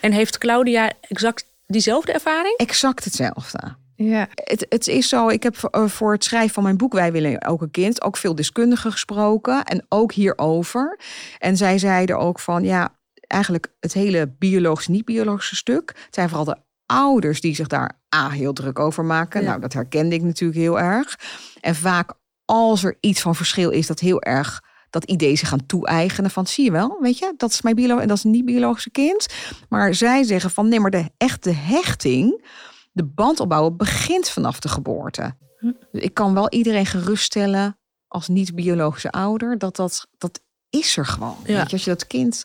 En 0.00 0.12
heeft 0.12 0.38
Claudia 0.38 0.92
exact 1.00 1.44
diezelfde 1.66 2.12
ervaring? 2.12 2.56
Exact 2.56 3.04
hetzelfde. 3.04 3.76
Ja. 3.96 4.28
Het, 4.34 4.66
het 4.68 4.88
is 4.88 5.08
zo, 5.08 5.28
ik 5.28 5.42
heb 5.42 5.56
voor, 5.56 5.70
eh, 5.70 5.86
voor 5.86 6.12
het 6.12 6.24
schrijven 6.24 6.54
van 6.54 6.62
mijn 6.62 6.76
boek 6.76 6.92
Wij 6.92 7.12
willen 7.12 7.46
ook 7.46 7.62
een 7.62 7.70
kind 7.70 8.02
ook 8.02 8.16
veel 8.16 8.34
deskundigen 8.34 8.92
gesproken 8.92 9.64
en 9.64 9.86
ook 9.88 10.12
hierover. 10.12 10.98
En 11.38 11.56
zij 11.56 11.78
zeiden 11.78 12.18
ook 12.18 12.38
van 12.38 12.64
ja, 12.64 12.96
eigenlijk 13.26 13.72
het 13.80 13.92
hele 13.92 14.34
biologisch 14.38 14.88
niet-biologische 14.88 15.56
stuk. 15.56 15.92
Het 16.04 16.14
zijn 16.14 16.28
vooral 16.28 16.44
de 16.44 16.56
ouders 16.86 17.40
die 17.40 17.54
zich 17.54 17.66
daar 17.66 18.00
A, 18.14 18.30
heel 18.30 18.52
druk 18.52 18.78
over 18.78 19.04
maken. 19.04 19.40
Ja. 19.40 19.48
Nou, 19.48 19.60
dat 19.60 19.72
herkende 19.72 20.14
ik 20.14 20.22
natuurlijk 20.22 20.60
heel 20.60 20.80
erg. 20.80 21.18
En 21.60 21.74
vaak 21.74 22.12
als 22.44 22.84
er 22.84 22.96
iets 23.00 23.20
van 23.20 23.34
verschil 23.34 23.70
is, 23.70 23.86
dat 23.86 24.00
heel 24.00 24.22
erg 24.22 24.62
dat 24.92 25.04
idee 25.04 25.36
zich 25.36 25.48
gaan 25.48 25.66
toe-eigenen 25.66 26.30
van 26.30 26.46
zie 26.46 26.64
je 26.64 26.70
wel, 26.70 26.98
weet 27.00 27.18
je, 27.18 27.34
dat 27.36 27.50
is 27.50 27.62
mijn 27.62 27.74
biolo 27.74 27.98
en 27.98 28.08
dat 28.08 28.16
is 28.16 28.24
een 28.24 28.30
niet-biologische 28.30 28.90
kind. 28.90 29.26
Maar 29.68 29.94
zij 29.94 30.22
zeggen 30.22 30.50
van 30.50 30.68
nee, 30.68 30.80
maar 30.80 30.90
de 30.90 31.10
echte 31.16 31.50
hechting, 31.50 32.44
de 32.92 33.04
band 33.04 33.40
opbouwen 33.40 33.76
begint 33.76 34.28
vanaf 34.28 34.60
de 34.60 34.68
geboorte. 34.68 35.36
Dus 35.60 36.02
ik 36.02 36.14
kan 36.14 36.34
wel 36.34 36.50
iedereen 36.50 36.86
geruststellen 36.86 37.78
als 38.08 38.28
niet-biologische 38.28 39.10
ouder 39.10 39.58
dat 39.58 39.76
dat, 39.76 40.06
dat 40.18 40.40
is 40.70 40.96
er 40.96 41.06
gewoon. 41.06 41.36
Ja. 41.44 41.56
Weet 41.56 41.66
je, 41.66 41.72
als 41.72 41.84
je 41.84 41.90
dat 41.90 42.06
kind 42.06 42.44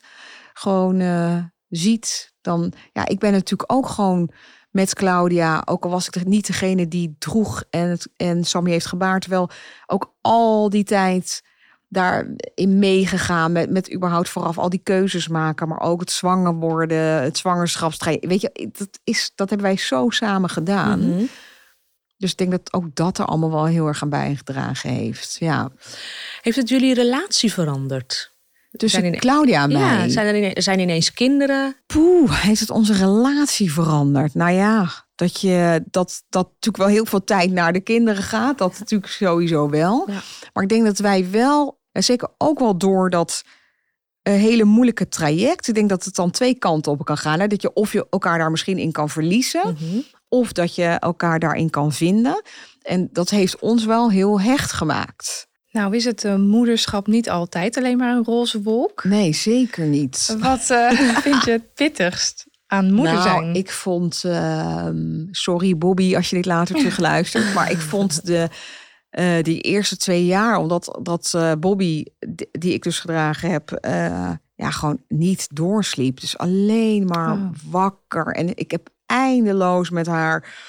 gewoon 0.54 1.00
eh, 1.00 1.38
ziet, 1.68 2.34
dan 2.42 2.74
ja, 2.94 3.08
ik 3.08 3.20
ben 3.20 3.32
natuurlijk 3.32 3.74
ook 3.74 3.88
gewoon 3.88 4.32
met 4.70 4.94
Claudia, 4.94 5.62
ook 5.66 5.84
al 5.84 5.90
was 5.90 6.08
ik 6.08 6.16
er 6.16 6.28
niet 6.28 6.48
degene 6.48 6.88
die 6.88 7.16
droeg 7.20 7.64
en, 7.70 7.90
het, 7.90 8.10
en 8.16 8.44
Sammy 8.44 8.72
heeft 8.72 8.86
gebaard, 8.86 9.26
wel 9.26 9.50
ook 9.86 10.16
al 10.22 10.70
die 10.70 10.84
tijd 10.84 11.42
daarin 11.88 12.80
meegegaan 12.80 13.52
met, 13.52 13.70
met 13.70 13.94
überhaupt 13.94 14.30
vooraf 14.30 14.58
al 14.58 14.70
die 14.70 14.82
keuzes 14.84 15.28
maken, 15.28 15.68
maar 15.68 15.80
ook 15.80 16.00
het 16.00 16.12
zwanger 16.12 16.54
worden, 16.54 17.22
het 17.24 17.38
zwangerschapstraject. 17.38 18.26
Weet 18.26 18.42
je, 18.42 18.70
dat, 18.78 19.00
is, 19.04 19.32
dat 19.36 19.50
hebben 19.50 19.68
wij 19.68 19.78
zo 19.78 20.10
samen 20.10 20.50
gedaan. 20.50 21.00
Mhm. 21.00 21.24
Dus 22.18 22.32
ik 22.32 22.38
denk 22.38 22.52
dat 22.52 22.74
ook 22.74 22.96
dat 22.96 23.18
er 23.18 23.26
allemaal 23.26 23.52
wel 23.52 23.66
heel 23.66 23.88
erg 23.88 24.02
aan 24.02 24.10
bijgedragen 24.10 24.90
heeft. 24.90 25.36
Ja. 25.40 25.72
Heeft 26.42 26.58
het 26.58 26.70
jullie 26.70 26.94
relatie 26.94 27.54
veranderd? 27.54 28.36
Tussen 28.72 29.02
Zijn 29.02 29.20
Claudia 29.20 29.64
en 29.64 29.72
mij. 29.72 29.82
Ja, 29.82 30.10
zijn 30.10 30.28
er 30.28 30.38
ineens, 30.38 30.64
zijn 30.64 30.80
ineens 30.80 31.14
kinderen? 31.14 31.76
Poeh, 31.86 32.42
heeft 32.42 32.60
het 32.60 32.70
onze 32.70 32.94
relatie 32.94 33.74
veranderd? 33.74 34.34
Nou 34.34 34.52
ja, 34.52 34.90
dat 35.16 35.42
je 35.42 35.84
dat, 35.92 36.24
dat 36.30 36.46
natuurlijk 36.46 36.78
wel 36.78 36.88
heel 36.88 37.06
veel 37.06 37.24
tijd 37.24 37.52
naar 37.52 37.74
de 37.74 37.80
kinderen 37.80 38.24
gaat. 38.24 38.58
Dat 38.58 38.80
natuurlijk 38.80 39.12
sowieso 39.12 39.70
wel. 39.70 40.04
Ja. 40.08 40.22
Maar 40.54 40.64
ik 40.64 40.70
denk 40.70 40.86
dat 40.86 41.00
wij 41.00 41.32
wel, 41.32 41.77
en 41.98 42.04
zeker 42.04 42.30
ook 42.38 42.60
wel 42.60 42.78
door 42.78 43.10
dat 43.10 43.44
eh, 44.22 44.34
hele 44.34 44.64
moeilijke 44.64 45.08
traject. 45.08 45.68
Ik 45.68 45.74
denk 45.74 45.90
dat 45.90 46.06
het 46.06 46.16
dan 46.16 46.32
twee 46.32 46.56
kanten 46.56 46.92
op 46.92 47.06
kan 47.06 47.18
gaan. 47.18 47.40
Hè? 47.40 47.48
Dat 47.48 47.62
je 47.62 47.74
of 47.74 47.94
je 47.94 48.08
elkaar 48.10 48.38
daar 48.38 48.52
misschien 48.52 48.78
in 48.78 48.92
kan 48.92 49.10
verliezen. 49.10 49.78
Mhm. 49.80 50.00
Of 50.30 50.52
dat 50.52 50.76
je 50.76 50.86
elkaar 50.86 51.40
daarin 51.40 51.70
kan 51.70 51.94
vinden. 51.94 52.42
En 52.82 53.10
dat 53.12 53.30
heeft 53.30 53.60
ons 53.60 53.86
wel 53.86 54.12
heel 54.12 54.42
hecht 54.42 54.72
gemaakt. 54.72 55.48
Nou, 55.72 55.96
is 55.96 56.06
het 56.06 56.24
eh, 56.24 56.36
moederschap 56.36 57.08
niet 57.08 57.30
altijd 57.30 57.78
alleen 57.78 57.98
maar 57.98 58.16
een 58.16 58.24
roze 58.24 58.62
wolk? 58.62 59.04
Nee, 59.04 59.34
zeker 59.34 59.86
niet. 59.86 60.36
Wat 60.40 60.70
eh, 60.70 60.90
vind 61.26 61.44
je 61.44 61.52
het 61.52 61.74
pittigst 61.74 62.46
aan 62.68 62.94
moeder 62.94 63.14
nou, 63.14 63.24
zijn? 63.24 63.56
ik 63.56 63.72
vond, 63.72 64.24
ehm, 64.24 65.26
sorry 65.32 65.78
Bobby 65.78 66.16
als 66.16 66.30
je 66.30 66.36
dit 66.36 66.46
later 66.46 66.76
terugluistert, 66.76 67.54
maar 67.54 67.72
ik 67.72 67.80
vond 67.80 68.26
de 68.26 68.50
eh, 69.10 69.44
die 69.44 69.62
eerste 69.62 69.98
twee 69.98 70.26
jaar, 70.26 70.58
omdat 70.58 71.00
dat 71.02 71.32
eh, 71.36 71.52
Bobby 71.60 72.04
die, 72.20 72.50
die 72.52 72.74
ik 72.74 72.84
dus 72.84 73.00
gedragen 73.00 73.52
heb, 73.52 73.72
eh, 73.72 74.32
ja 74.56 74.72
gewoon 74.72 75.02
niet 75.08 75.48
doorsliep, 75.54 76.20
dus 76.20 76.38
alleen 76.38 77.06
maar 77.06 77.32
Oh. 77.34 77.50
wakker 77.70 78.26
en 78.36 78.58
ik 78.58 78.72
heb 78.72 78.90
eindeloos 79.06 79.90
met 79.90 80.08
haar. 80.08 80.66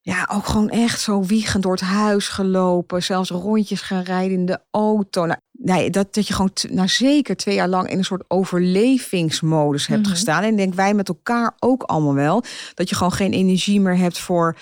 Ja, 0.00 0.28
ook 0.32 0.46
gewoon 0.46 0.70
echt 0.70 1.00
zo 1.00 1.22
wiegend 1.22 1.62
door 1.62 1.72
het 1.72 1.80
huis 1.80 2.28
gelopen. 2.28 3.02
Zelfs 3.02 3.30
rondjes 3.30 3.80
gaan 3.80 4.02
rijden 4.02 4.38
in 4.38 4.46
de 4.46 4.58
auto. 4.70 5.24
Nou, 5.26 5.38
nee, 5.52 5.90
dat, 5.90 6.14
dat 6.14 6.26
je 6.26 6.34
gewoon 6.34 6.50
nou, 6.70 6.88
zeker 6.88 7.36
twee 7.36 7.54
jaar 7.54 7.68
lang 7.68 7.88
in 7.88 7.98
een 7.98 8.04
soort 8.04 8.24
overlevingsmodus 8.28 9.86
hebt 9.86 10.02
Mhm. 10.02 10.10
gestaan. 10.10 10.42
En 10.42 10.50
ik 10.50 10.56
denk 10.56 10.74
wij 10.74 10.94
met 10.94 11.08
elkaar 11.08 11.54
ook 11.58 11.82
allemaal 11.82 12.14
wel. 12.14 12.42
Dat 12.74 12.88
je 12.88 12.94
gewoon 12.94 13.12
geen 13.12 13.32
energie 13.32 13.80
meer 13.80 13.96
hebt 13.96 14.18
voor 14.18 14.56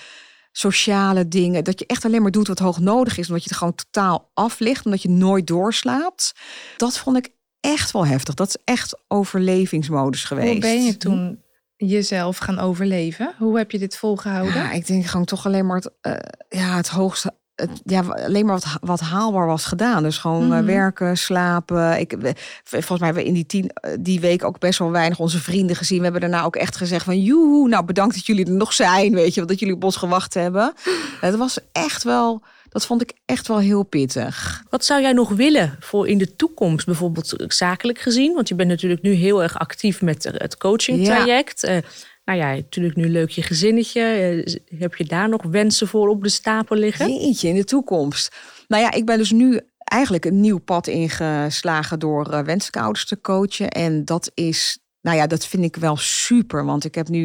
sociale 0.53 1.27
dingen. 1.27 1.63
Dat 1.63 1.79
je 1.79 1.85
echt 1.85 2.05
alleen 2.05 2.21
maar 2.21 2.31
doet 2.31 2.47
wat 2.47 2.59
hoog 2.59 2.79
nodig 2.79 3.17
is. 3.17 3.27
Omdat 3.27 3.43
je 3.43 3.49
het 3.49 3.57
gewoon 3.57 3.75
totaal 3.75 4.29
aflicht. 4.33 4.85
Omdat 4.85 5.01
je 5.01 5.09
nooit 5.09 5.47
doorslaapt. 5.47 6.33
Dat 6.77 6.97
vond 6.97 7.17
ik 7.17 7.29
echt 7.59 7.91
wel 7.91 8.05
heftig. 8.05 8.33
Dat 8.33 8.47
is 8.47 8.57
echt 8.63 8.97
overlevingsmodus 9.07 10.23
geweest. 10.23 10.51
Hoe 10.51 10.59
ben 10.59 10.83
je 10.85 10.97
toen 10.97 11.43
jezelf 11.75 12.37
gaan 12.37 12.59
overleven? 12.59 13.33
Hoe 13.37 13.57
heb 13.57 13.71
je 13.71 13.79
dit 13.79 13.97
volgehouden? 13.97 14.53
Ja, 14.53 14.71
ik 14.71 14.87
denk 14.87 15.05
gewoon 15.05 15.25
toch 15.25 15.45
alleen 15.45 15.65
maar 15.65 15.75
het, 15.75 15.91
uh, 16.01 16.13
ja, 16.61 16.75
het 16.75 16.87
hoogste 16.87 17.33
het, 17.55 17.81
ja, 17.85 18.01
alleen 18.01 18.45
maar 18.45 18.59
wat, 18.59 18.77
wat 18.81 18.99
haalbaar 18.99 19.47
was 19.47 19.65
gedaan. 19.65 20.03
Dus 20.03 20.17
gewoon 20.17 20.45
mm. 20.45 20.65
werken, 20.65 21.17
slapen. 21.17 21.99
Ik, 21.99 22.17
volgens 22.63 22.99
mij 22.99 23.07
hebben 23.07 23.23
we 23.23 23.29
in 23.29 23.33
die, 23.33 23.45
tien, 23.45 23.69
eh, 23.73 23.91
die 23.99 24.19
week 24.19 24.43
ook 24.43 24.59
best 24.59 24.79
wel 24.79 24.91
weinig 24.91 25.19
onze 25.19 25.39
vrienden 25.39 25.75
gezien. 25.75 25.97
We 25.97 26.03
hebben 26.03 26.21
daarna 26.21 26.43
ook 26.43 26.55
echt 26.55 26.77
gezegd 26.77 27.05
van... 27.05 27.21
joehoe, 27.21 27.67
nou 27.67 27.85
bedankt 27.85 28.15
dat 28.15 28.25
jullie 28.25 28.45
er 28.45 28.51
nog 28.51 28.73
zijn, 28.73 29.13
weet 29.13 29.33
je. 29.33 29.45
Dat 29.45 29.59
jullie 29.59 29.75
op 29.75 29.83
ons 29.83 29.95
gewacht 29.95 30.33
hebben. 30.33 30.73
Het 31.21 31.35
was 31.35 31.57
echt 31.71 32.03
wel... 32.03 32.41
Dat 32.69 32.85
vond 32.85 33.01
ik 33.01 33.13
echt 33.25 33.47
wel 33.47 33.59
heel 33.59 33.83
pittig. 33.83 34.63
Wat 34.69 34.85
zou 34.85 35.01
jij 35.01 35.13
nog 35.13 35.29
willen 35.29 35.75
voor 35.79 36.07
in 36.07 36.17
de 36.17 36.35
toekomst, 36.35 36.85
bijvoorbeeld 36.85 37.33
zakelijk 37.47 37.99
gezien? 37.99 38.33
Want 38.33 38.47
je 38.47 38.55
bent 38.55 38.69
natuurlijk 38.69 39.01
nu 39.01 39.11
heel 39.11 39.43
erg 39.43 39.59
actief 39.59 40.01
met 40.01 40.23
het 40.23 40.57
coaching 40.57 41.05
traject. 41.05 41.61
Ja. 41.61 41.81
Nou 42.25 42.39
ja, 42.39 42.53
natuurlijk 42.53 42.95
nu 42.95 43.09
leuk 43.09 43.29
je 43.29 43.41
gezinnetje. 43.41 44.01
Eh, 44.01 44.79
heb 44.79 44.95
je 44.95 45.05
daar 45.05 45.29
nog 45.29 45.43
wensen 45.43 45.87
voor 45.87 46.07
op 46.07 46.23
de 46.23 46.29
stapel 46.29 46.75
liggen? 46.75 47.13
Jeetje, 47.13 47.47
in 47.47 47.55
de 47.55 47.63
toekomst. 47.63 48.35
Nou 48.67 48.83
ja, 48.83 48.91
ik 48.91 49.05
ben 49.05 49.17
dus 49.17 49.31
nu 49.31 49.59
eigenlijk 49.77 50.25
een 50.25 50.39
nieuw 50.39 50.59
pad 50.59 50.87
ingeslagen 50.87 51.99
door 51.99 52.33
uh, 52.33 52.91
te 52.91 53.19
coachen. 53.21 53.69
En 53.69 54.05
dat 54.05 54.31
is, 54.33 54.79
nou 55.01 55.17
ja, 55.17 55.27
dat 55.27 55.45
vind 55.45 55.63
ik 55.63 55.75
wel 55.75 55.97
super. 55.97 56.65
Want 56.65 56.85
ik 56.85 56.95
heb 56.95 57.07
nu, 57.07 57.21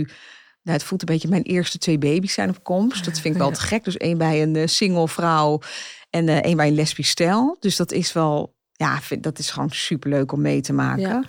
nou, 0.63 0.77
het 0.77 0.83
voelt 0.83 1.01
een 1.01 1.15
beetje 1.15 1.29
mijn 1.29 1.43
eerste 1.43 1.79
twee 1.79 1.99
baby's 1.99 2.33
zijn 2.33 2.49
op 2.49 2.65
komst. 2.65 3.05
Dat 3.05 3.21
vind 3.21 3.35
ik 3.35 3.41
wel 3.41 3.51
te 3.51 3.61
gek. 3.61 3.85
Dus 3.85 3.97
één 3.97 4.19
bij 4.19 4.43
een 4.43 4.55
uh, 4.55 4.67
single 4.67 5.09
vrouw 5.09 5.61
en 6.11 6.29
één 6.29 6.57
bij 6.57 6.69
een 6.69 6.75
lesbisch 6.75 7.09
stel. 7.09 7.57
Dus 7.61 7.77
dat 7.77 7.93
is 7.93 8.13
wel, 8.13 8.55
ja, 8.73 9.01
vind, 9.01 9.23
dat 9.23 9.39
is 9.39 9.51
gewoon 9.51 9.71
super 9.71 10.11
leuk 10.11 10.33
om 10.33 10.41
mee 10.41 10.61
te 10.61 10.73
maken. 10.73 11.03
Ja. 11.03 11.25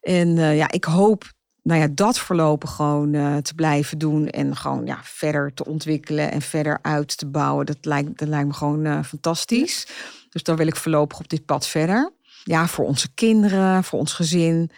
En 0.00 0.36
ja, 0.36 0.70
ik 0.70 0.84
hoop 0.84 1.32
nou 1.62 1.80
ja, 1.80 1.88
dat 1.92 2.18
voorlopig 2.18 2.70
gewoon 2.70 3.14
uh, 3.14 3.36
te 3.36 3.54
blijven 3.54 3.98
doen 3.98 4.28
en 4.28 4.56
gewoon 4.56 4.86
ja, 4.86 5.00
verder 5.02 5.54
te 5.54 5.64
ontwikkelen 5.64 6.30
en 6.30 6.42
verder 6.42 6.78
uit 6.82 7.16
te 7.16 7.26
bouwen. 7.26 7.66
Dat 7.66 7.76
lijkt, 7.80 8.18
dat 8.18 8.28
lijkt 8.28 8.46
me 8.46 8.54
gewoon 8.54 8.86
uh, 8.86 9.02
fantastisch. 9.02 9.86
Dus 10.30 10.42
dan 10.42 10.56
wil 10.56 10.66
ik 10.66 10.76
voorlopig 10.76 11.18
op 11.18 11.28
dit 11.28 11.44
pad 11.44 11.66
verder. 11.66 12.12
Ja, 12.44 12.66
voor 12.66 12.84
onze 12.84 13.14
kinderen, 13.14 13.84
voor 13.84 13.98
ons 13.98 14.12
gezin. 14.12 14.70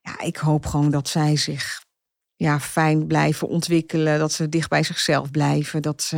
Ja, 0.00 0.20
ik 0.20 0.36
hoop 0.36 0.66
gewoon 0.66 0.90
dat 0.90 1.08
zij 1.08 1.36
zich 1.36 1.84
ja, 2.36 2.60
fijn 2.60 3.06
blijven 3.06 3.48
ontwikkelen. 3.48 4.18
Dat 4.18 4.32
ze 4.32 4.48
dicht 4.48 4.68
bij 4.68 4.82
zichzelf 4.82 5.30
blijven. 5.30 5.82
Dat 5.82 6.02
ze 6.02 6.16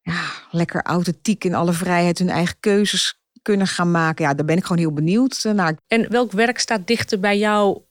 ja, 0.00 0.22
lekker 0.50 0.82
authentiek 0.82 1.44
in 1.44 1.54
alle 1.54 1.72
vrijheid 1.72 2.18
hun 2.18 2.30
eigen 2.30 2.56
keuzes 2.60 3.20
kunnen 3.42 3.66
gaan 3.66 3.90
maken. 3.90 4.24
Ja, 4.24 4.34
daar 4.34 4.46
ben 4.46 4.56
ik 4.56 4.62
gewoon 4.62 4.82
heel 4.82 4.92
benieuwd 4.92 5.44
naar. 5.54 5.76
En 5.86 6.10
welk 6.10 6.32
werk 6.32 6.58
staat 6.58 6.86
dichter 6.86 7.20
bij 7.20 7.38
jou 7.38 7.82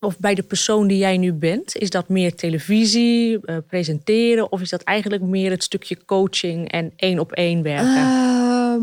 of 0.00 0.18
bij 0.18 0.34
de 0.34 0.42
persoon 0.42 0.86
die 0.86 0.98
jij 0.98 1.16
nu 1.16 1.32
bent? 1.32 1.76
Is 1.76 1.90
dat 1.90 2.08
meer 2.08 2.34
televisie, 2.34 3.38
uh, 3.42 3.56
presenteren 3.66 4.52
of 4.52 4.60
is 4.60 4.70
dat 4.70 4.82
eigenlijk 4.82 5.22
meer 5.22 5.50
het 5.50 5.62
stukje 5.62 6.04
coaching 6.04 6.70
en 6.70 6.92
één 6.96 7.18
op 7.18 7.32
één 7.32 7.62
werken? 7.62 8.24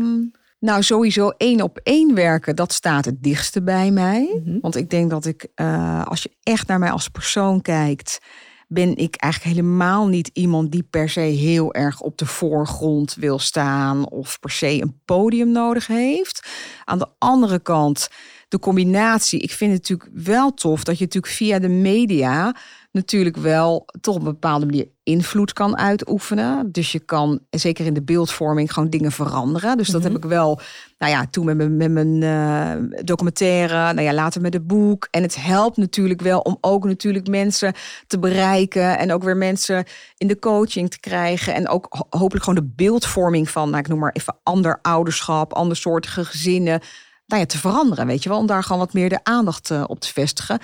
Um, 0.00 0.32
nou, 0.58 0.82
sowieso 0.82 1.28
één 1.28 1.60
op 1.60 1.80
één 1.82 2.14
werken, 2.14 2.56
dat 2.56 2.72
staat 2.72 3.04
het 3.04 3.22
dichtste 3.22 3.62
bij 3.62 3.90
mij. 3.90 4.20
Mm 4.20 4.42
-hmm. 4.44 4.58
Want 4.60 4.76
ik 4.76 4.90
denk 4.90 5.10
dat 5.10 5.24
ik, 5.24 5.46
uh, 5.56 6.04
als 6.04 6.22
je 6.22 6.30
echt 6.42 6.66
naar 6.66 6.78
mij 6.78 6.90
als 6.90 7.08
persoon 7.08 7.62
kijkt, 7.62 8.20
ben 8.68 8.96
ik 8.96 9.16
eigenlijk 9.16 9.56
helemaal 9.56 10.06
niet 10.06 10.30
iemand 10.32 10.72
die 10.72 10.82
per 10.82 11.08
se 11.08 11.20
heel 11.20 11.74
erg 11.74 12.00
op 12.00 12.18
de 12.18 12.26
voorgrond 12.26 13.14
wil 13.14 13.38
staan 13.38 14.08
of 14.08 14.40
per 14.40 14.50
se 14.50 14.82
een 14.82 15.00
podium 15.04 15.52
nodig 15.52 15.86
heeft. 15.86 16.48
Aan 16.84 16.98
de 16.98 17.08
andere 17.18 17.58
kant 17.58 18.08
de 18.54 18.60
combinatie. 18.60 19.40
Ik 19.40 19.50
vind 19.50 19.72
het 19.72 19.80
natuurlijk 19.80 20.24
wel 20.26 20.54
tof 20.54 20.84
dat 20.84 20.98
je 20.98 21.04
natuurlijk 21.04 21.34
via 21.34 21.58
de 21.58 21.68
media 21.68 22.54
natuurlijk 22.94 23.36
wel 23.36 23.86
toch 24.00 24.14
op 24.14 24.20
een 24.20 24.26
bepaalde 24.26 24.66
manier 24.66 24.86
invloed 25.02 25.52
kan 25.52 25.78
uitoefenen. 25.78 26.72
Dus 26.72 26.92
je 26.92 26.98
kan, 26.98 27.40
zeker 27.50 27.86
in 27.86 27.94
de 27.94 28.02
beeldvorming, 28.02 28.72
gewoon 28.72 28.90
dingen 28.90 29.12
veranderen. 29.12 29.76
Dus 29.76 29.88
dat 29.88 30.02
heb 30.02 30.16
ik 30.16 30.24
wel, 30.24 30.60
nou 30.98 31.12
ja, 31.12 31.26
toen 31.30 31.44
met 31.44 31.56
mijn, 31.56 31.76
met 31.76 31.90
mijn 31.90 32.22
uh, 32.22 32.98
documentaire, 33.04 33.92
nou 33.92 34.00
ja, 34.00 34.14
later 34.14 34.40
met 34.40 34.54
het 34.54 34.66
boek. 34.66 35.08
En 35.10 35.22
het 35.22 35.36
helpt 35.36 35.76
natuurlijk 35.76 36.20
wel 36.20 36.40
om 36.40 36.58
ook 36.60 36.84
natuurlijk 36.84 37.28
mensen 37.28 37.74
te 38.06 38.18
bereiken 38.18 38.98
en 38.98 39.12
ook 39.12 39.22
weer 39.22 39.36
mensen 39.36 39.84
in 40.16 40.26
de 40.26 40.38
coaching 40.38 40.90
te 40.90 41.00
krijgen. 41.00 41.54
En 41.54 41.68
ook 41.68 42.06
hopelijk 42.08 42.44
gewoon 42.44 42.64
de 42.64 42.72
beeldvorming 42.76 43.50
van, 43.50 43.70
nou, 43.70 43.80
ik 43.80 43.88
noem 43.88 43.98
maar 43.98 44.12
even 44.12 44.36
ander 44.42 44.78
ouderschap, 44.82 45.52
andersoortige 45.52 46.24
gezinnen 46.24 46.80
nou 47.26 47.40
ja, 47.40 47.46
te 47.46 47.58
veranderen, 47.58 48.06
weet 48.06 48.22
je 48.22 48.28
wel. 48.28 48.38
Om 48.38 48.46
daar 48.46 48.62
gewoon 48.62 48.78
wat 48.78 48.92
meer 48.92 49.08
de 49.08 49.24
aandacht 49.24 49.70
uh, 49.70 49.84
op 49.86 50.00
te 50.00 50.12
vestigen. 50.12 50.58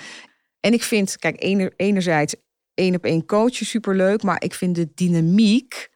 En 0.59 0.73
ik 0.73 0.83
vind, 0.83 1.17
kijk, 1.17 1.43
ener, 1.43 1.73
enerzijds 1.75 2.35
één 2.73 2.95
op 2.95 3.05
één 3.05 3.25
coachen 3.25 3.65
superleuk. 3.65 4.23
Maar 4.23 4.43
ik 4.43 4.53
vind 4.53 4.75
de 4.75 4.91
dynamiek 4.95 5.89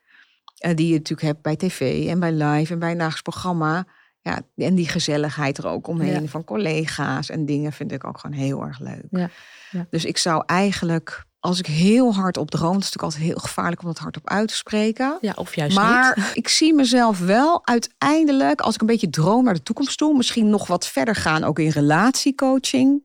uh, 0.66 0.76
die 0.76 0.88
je 0.88 0.94
natuurlijk 0.94 1.28
hebt 1.28 1.42
bij 1.42 1.56
tv 1.56 2.08
en 2.08 2.20
bij 2.20 2.32
live 2.32 2.74
en 2.74 2.80
bij 2.80 2.92
een 2.92 2.98
dagelijks 2.98 3.22
programma. 3.22 3.86
Ja, 4.22 4.42
en 4.56 4.76
die 4.76 4.88
gezelligheid 4.88 5.58
er 5.58 5.68
ook 5.68 5.88
omheen 5.88 6.22
ja. 6.22 6.28
van 6.28 6.44
collega's 6.44 7.30
en 7.30 7.46
dingen 7.46 7.72
vind 7.72 7.92
ik 7.92 8.04
ook 8.08 8.20
gewoon 8.20 8.36
heel 8.36 8.62
erg 8.62 8.80
leuk. 8.80 9.08
Ja. 9.10 9.30
Ja. 9.72 9.88
Dus 9.90 10.06
ik 10.06 10.18
zou 10.18 10.44
eigenlijk 10.46 11.26
als 11.46 11.60
ik 11.60 11.66
heel 11.66 12.14
hard 12.14 12.38
op 12.38 12.52
droom, 12.52 12.74
dat 12.74 12.82
is 12.82 12.92
natuurlijk 12.92 13.04
altijd 13.04 13.24
heel 13.24 13.42
gevaarlijk 13.42 13.82
om 13.82 13.88
dat 13.88 13.98
hardop 13.98 14.30
uit 14.30 14.48
te 14.48 14.56
spreken. 14.56 15.18
Ja, 15.22 15.34
of 15.36 15.56
juist 15.56 15.76
maar 15.76 16.14
niet. 16.16 16.26
ik 16.34 16.48
zie 16.48 16.74
mezelf 16.74 17.20
wel 17.20 17.62
uiteindelijk, 17.66 18.62
als 18.62 18.76
ik 18.76 18.82
een 18.82 18.88
beetje 18.88 19.10
droom 19.10 19.44
naar 19.44 19.54
de 19.54 19.64
toekomst 19.64 19.98
toe, 19.98 20.16
misschien 20.16 20.50
nog 20.50 20.68
wat 20.68 20.88
verder 20.88 21.16
gaan, 21.16 21.44
ook 21.44 21.60
in 21.60 21.70
relatiecoaching. 21.70 23.04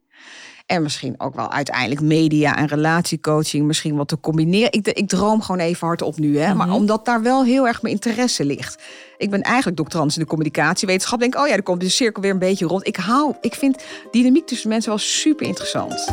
En 0.66 0.82
misschien 0.82 1.14
ook 1.18 1.34
wel 1.34 1.52
uiteindelijk 1.52 2.00
media 2.00 2.56
en 2.56 2.66
relatiecoaching 2.66 3.66
misschien 3.66 3.96
wat 3.96 4.08
te 4.08 4.20
combineren. 4.20 4.72
Ik, 4.72 4.86
ik 4.86 5.08
droom 5.08 5.42
gewoon 5.42 5.60
even 5.60 5.86
hardop 5.86 6.18
nu, 6.18 6.38
hè. 6.38 6.46
Maar 6.46 6.66
mm 6.66 6.72
-hmm. 6.72 6.80
omdat 6.80 7.04
daar 7.04 7.22
wel 7.22 7.44
heel 7.44 7.66
erg 7.66 7.82
mijn 7.82 7.94
interesse 7.94 8.44
ligt. 8.44 8.82
Ik 9.16 9.30
ben 9.30 9.42
eigenlijk 9.42 9.76
doctorant 9.76 10.14
in 10.14 10.22
de 10.22 10.28
communicatiewetenschap. 10.28 11.20
Denk, 11.20 11.36
oh 11.36 11.46
ja, 11.46 11.54
er 11.54 11.62
komt 11.62 11.80
de 11.80 11.88
cirkel 11.88 12.22
weer 12.22 12.30
een 12.30 12.38
beetje 12.38 12.66
rond. 12.66 12.86
Ik 12.86 12.96
hou, 12.96 13.34
ik 13.40 13.54
vind 13.54 13.82
dynamiek 14.10 14.46
tussen 14.46 14.68
mensen 14.68 14.90
wel 14.90 14.98
super 14.98 15.46
interessant. 15.46 16.08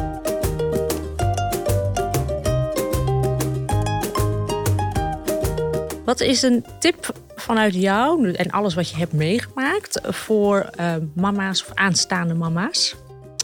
Wat 6.08 6.20
is 6.20 6.42
een 6.42 6.66
tip 6.80 7.14
vanuit 7.36 7.74
jou 7.74 8.32
en 8.32 8.50
alles 8.50 8.74
wat 8.74 8.90
je 8.90 8.96
hebt 8.96 9.14
meegemaakt 9.14 10.00
voor 10.04 10.70
uh, 10.80 10.96
mama's 11.16 11.62
of 11.62 11.74
aanstaande 11.74 12.34
mama's? 12.34 12.96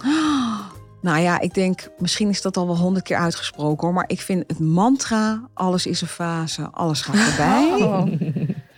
Oh, 0.05 0.59
nou 1.01 1.19
ja, 1.19 1.39
ik 1.39 1.53
denk, 1.53 1.87
misschien 1.97 2.29
is 2.29 2.41
dat 2.41 2.57
al 2.57 2.65
wel 2.65 2.77
honderd 2.77 3.05
keer 3.05 3.17
uitgesproken 3.17 3.87
hoor. 3.87 3.95
Maar 3.95 4.09
ik 4.09 4.21
vind 4.21 4.43
het 4.47 4.59
mantra, 4.59 5.49
alles 5.53 5.85
is 5.85 6.01
een 6.01 6.07
fase, 6.07 6.69
alles 6.71 7.01
gaat 7.01 7.17
voorbij. 7.25 7.73
Oh. 7.73 8.05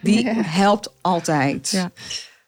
Die 0.01 0.23
yeah. 0.23 0.37
helpt 0.45 0.93
altijd. 1.01 1.69
Ja. 1.69 1.91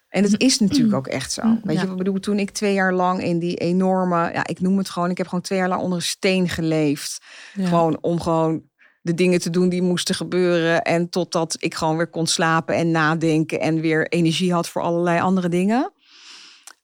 En 0.10 0.24
het 0.24 0.42
is 0.42 0.60
natuurlijk 0.60 0.96
ook 0.96 1.08
echt 1.08 1.32
zo. 1.32 1.42
Weet 1.64 1.76
ja. 1.76 1.82
je, 1.82 1.88
ik 1.88 1.98
bedoel, 1.98 2.20
toen 2.20 2.40
ik 2.40 2.50
twee 2.50 2.74
jaar 2.74 2.94
lang 2.94 3.24
in 3.24 3.40
die 3.40 3.56
enorme, 3.56 4.32
ja, 4.34 4.48
ik 4.48 4.60
noem 4.60 4.78
het 4.78 4.90
gewoon, 4.90 5.10
ik 5.10 5.18
heb 5.18 5.28
gewoon 5.28 5.44
twee 5.44 5.60
jaar 5.60 5.70
lang 5.70 5.82
onder 5.82 5.98
een 5.98 6.04
steen 6.04 6.50
geleefd. 6.50 7.18
Ja. 7.54 7.68
Gewoon 7.68 7.98
om 8.02 8.22
gewoon 8.22 8.62
de 9.08 9.14
dingen 9.14 9.40
te 9.40 9.50
doen 9.50 9.70
die 9.70 9.82
moesten 9.82 10.16
gebeuren. 10.16 10.82
En 10.82 11.10
totdat 11.10 11.56
ik 11.60 11.76
gewoon 11.76 11.98
weer 11.98 12.08
kon 12.08 12.28
slapen 12.28 12.76
en 12.76 12.92
nadenken 12.92 13.60
en 13.60 13.80
weer 13.82 14.08
energie 14.08 14.54
had 14.54 14.70
voor 14.70 14.82
allerlei 14.82 15.20
andere 15.20 15.50
dingen. 15.50 15.92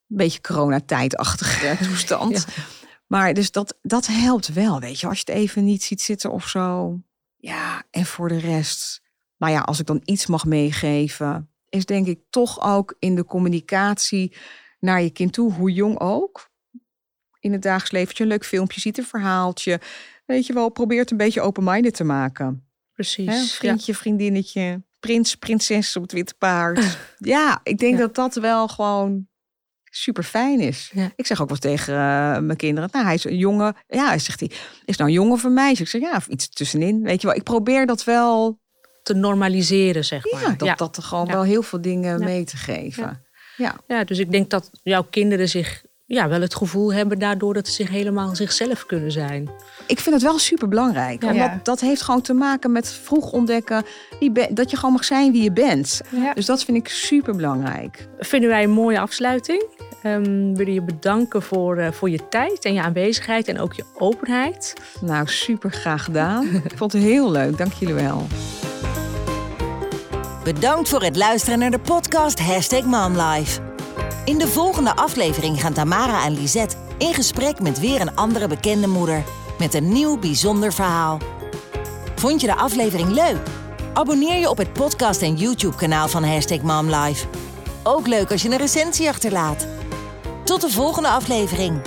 Een 0.10 0.18
beetje 0.18 0.42
coronatijdachtige 0.42 1.78
toestand. 1.84 2.46
Ja. 2.48 2.64
Maar 3.08 3.34
dus 3.34 3.52
dat, 3.52 3.78
dat 3.82 4.08
helpt 4.08 4.54
wel, 4.54 4.80
weet 4.80 5.00
je. 5.00 5.08
Als 5.08 5.20
je 5.20 5.24
het 5.32 5.42
even 5.42 5.64
niet 5.64 5.84
ziet 5.84 6.02
zitten 6.02 6.32
of 6.32 6.48
zo. 6.48 7.00
Ja, 7.38 7.84
en 7.92 8.06
voor 8.06 8.28
de 8.28 8.40
rest, 8.40 9.02
nou 9.38 9.54
ja, 9.54 9.60
als 9.60 9.80
ik 9.80 9.86
dan 9.86 10.02
iets 10.04 10.26
mag 10.26 10.46
meegeven, 10.46 11.50
is 11.70 11.86
denk 11.86 12.08
ik 12.08 12.20
toch 12.30 12.62
ook 12.62 12.96
in 13.00 13.16
de 13.16 13.26
communicatie 13.26 14.36
naar 14.80 15.02
je 15.02 15.10
kind 15.10 15.34
toe, 15.34 15.54
hoe 15.54 15.72
jong 15.72 16.00
ook. 16.00 16.52
In 17.40 17.52
het 17.52 17.62
dagelijks 17.62 17.92
leven, 17.92 18.14
je 18.16 18.24
een 18.24 18.30
leuk 18.30 18.46
filmpje 18.46 18.82
ziet, 18.82 18.98
een 18.98 19.06
verhaaltje 19.06 19.80
weet 20.26 20.46
je 20.46 20.54
wel, 20.54 20.70
probeert 20.70 21.12
een 21.12 21.18
beetje 21.18 21.42
open-minded 21.42 21.94
te 21.94 22.04
maken. 22.04 22.68
Precies. 22.94 23.28
Hè? 23.28 23.46
Vriendje, 23.46 23.92
ja. 23.92 23.98
vriendinnetje, 23.98 24.84
prins, 25.00 25.36
prinses 25.36 25.96
op 25.96 26.02
het 26.02 26.12
witte 26.12 26.34
paard. 26.38 26.98
ja, 27.18 27.60
ik 27.64 27.78
denk 27.78 27.94
ja. 27.94 28.00
dat 28.00 28.16
dat 28.16 28.36
wel 28.36 28.68
gewoon 28.68 29.28
super 29.84 30.24
fijn 30.24 30.60
is. 30.60 30.92
Ja. 30.94 31.12
Ik 31.16 31.26
zeg 31.26 31.42
ook 31.42 31.50
wel 31.50 31.58
tegen 31.58 31.94
uh, 31.94 32.00
mijn 32.38 32.58
kinderen, 32.58 32.90
nou 32.92 33.06
hij 33.06 33.14
is 33.14 33.24
een 33.24 33.38
jongen. 33.38 33.76
Ja, 33.88 34.08
hij 34.08 34.20
zegt 34.20 34.40
hij, 34.40 34.52
is 34.86 34.98
nou 34.98 35.10
een 35.10 35.16
jongen 35.16 35.34
of 35.34 35.44
een 35.44 35.54
meisje? 35.54 35.84
Ik 35.84 35.90
zeg 35.90 36.02
ja, 36.02 36.16
of 36.16 36.28
iets 36.28 36.50
tussenin. 36.50 37.04
Weet 37.04 37.22
je 37.22 37.28
wel, 37.28 37.36
ik 37.36 37.44
probeer 37.44 37.86
dat 37.86 38.04
wel 38.04 38.60
te 39.04 39.14
normaliseren, 39.14 40.06
zeg 40.06 40.32
maar. 40.32 40.42
Ja, 40.42 40.56
dat, 40.56 40.78
dat 40.78 40.98
er 40.98 41.04
gewoon 41.04 41.28
wel 41.28 41.44
heel 41.44 41.64
veel 41.64 41.82
dingen 41.82 42.24
mee 42.24 42.44
te 42.44 42.58
geven. 42.58 43.24
Ja. 43.58 43.76
Ja. 43.88 44.04
dus 44.04 44.20
ik 44.20 44.32
denk 44.32 44.50
dat 44.50 44.70
jouw 44.84 45.04
kinderen 45.04 45.50
zich 45.50 45.84
ja, 46.14 46.28
wel 46.30 46.42
het 46.42 46.56
gevoel 46.56 46.94
hebben 46.94 47.20
daardoor 47.20 47.54
dat 47.54 47.68
ze 47.68 47.74
zich 47.74 47.90
helemaal 47.90 48.36
zichzelf 48.36 48.86
kunnen 48.86 49.12
zijn. 49.12 49.50
Ik 49.88 50.00
vind 50.00 50.16
het 50.16 50.24
wel 50.24 50.40
super 50.40 50.68
belangrijk. 50.68 51.24
Ja. 51.24 51.32
Ja. 51.32 51.60
dat 51.64 51.80
heeft 51.80 52.02
gewoon 52.02 52.22
te 52.22 52.34
maken 52.34 52.72
met 52.72 52.94
vroeg 52.94 53.32
ontdekken 53.32 53.86
wie 54.20 54.54
dat 54.54 54.70
je 54.70 54.78
gewoon 54.78 54.94
mag 54.94 55.04
zijn 55.04 55.32
wie 55.32 55.44
je 55.44 55.52
bent. 55.52 56.02
Ja. 56.10 56.34
Dus 56.34 56.46
dat 56.46 56.64
vind 56.64 56.78
ik 56.78 56.88
super 56.88 57.36
belangrijk. 57.36 58.08
Vinden 58.20 58.50
wij 58.50 58.64
een 58.64 58.72
mooie 58.72 59.00
afsluiting. 59.00 59.66
Ehm, 60.04 60.24
we 60.24 60.54
willen 60.54 60.74
je 60.74 60.82
bedanken 60.82 61.42
voor, 61.42 61.78
eh, 61.78 61.92
voor 61.92 62.10
je 62.10 62.28
tijd 62.30 62.66
en 62.66 62.74
je 62.74 62.82
aanwezigheid 62.82 63.48
en 63.48 63.60
ook 63.60 63.74
je 63.74 63.84
openheid. 63.98 64.74
Nou, 65.02 65.28
super 65.28 65.72
graag 65.72 66.04
gedaan. 66.04 66.46
ik 66.70 66.78
vond 66.78 66.94
het 66.94 67.02
heel 67.02 67.32
leuk. 67.32 67.58
Dank 67.58 67.74
jullie 67.74 67.96
wel. 67.96 68.28
Bedankt 70.44 70.90
voor 70.90 71.04
het 71.04 71.16
luisteren 71.16 71.60
naar 71.60 71.72
de 71.72 71.80
podcast 71.80 72.40
Hashtag 72.40 72.84
MomLife. 72.84 73.73
In 74.26 74.38
de 74.38 74.48
volgende 74.48 74.96
aflevering 74.96 75.62
gaan 75.62 75.74
Tamara 75.74 76.26
en 76.26 76.34
Lisette 76.34 76.76
in 76.98 77.14
gesprek 77.14 77.60
met 77.60 77.80
weer 77.80 78.02
een 78.02 78.16
andere 78.16 78.48
bekende 78.48 78.88
moeder. 78.88 79.24
Met 79.60 79.74
een 79.74 79.94
nieuw 79.94 80.20
bijzonder 80.20 80.74
verhaal. 80.74 81.18
Vond 82.16 82.42
je 82.42 82.48
de 82.48 82.56
aflevering 82.56 83.10
leuk? 83.10 83.48
Abonneer 83.94 84.40
je 84.40 84.50
op 84.50 84.58
het 84.58 84.74
podcast 84.74 85.22
en 85.22 85.36
YouTube 85.36 85.76
kanaal 85.76 86.08
van 86.08 86.24
Hashtag 86.24 86.62
MomLife. 86.62 87.28
Ook 87.84 88.08
leuk 88.08 88.32
als 88.32 88.42
je 88.42 88.50
een 88.50 88.58
recensie 88.58 89.10
achterlaat. 89.10 89.68
Tot 90.44 90.62
de 90.62 90.70
volgende 90.70 91.10
aflevering. 91.10 91.82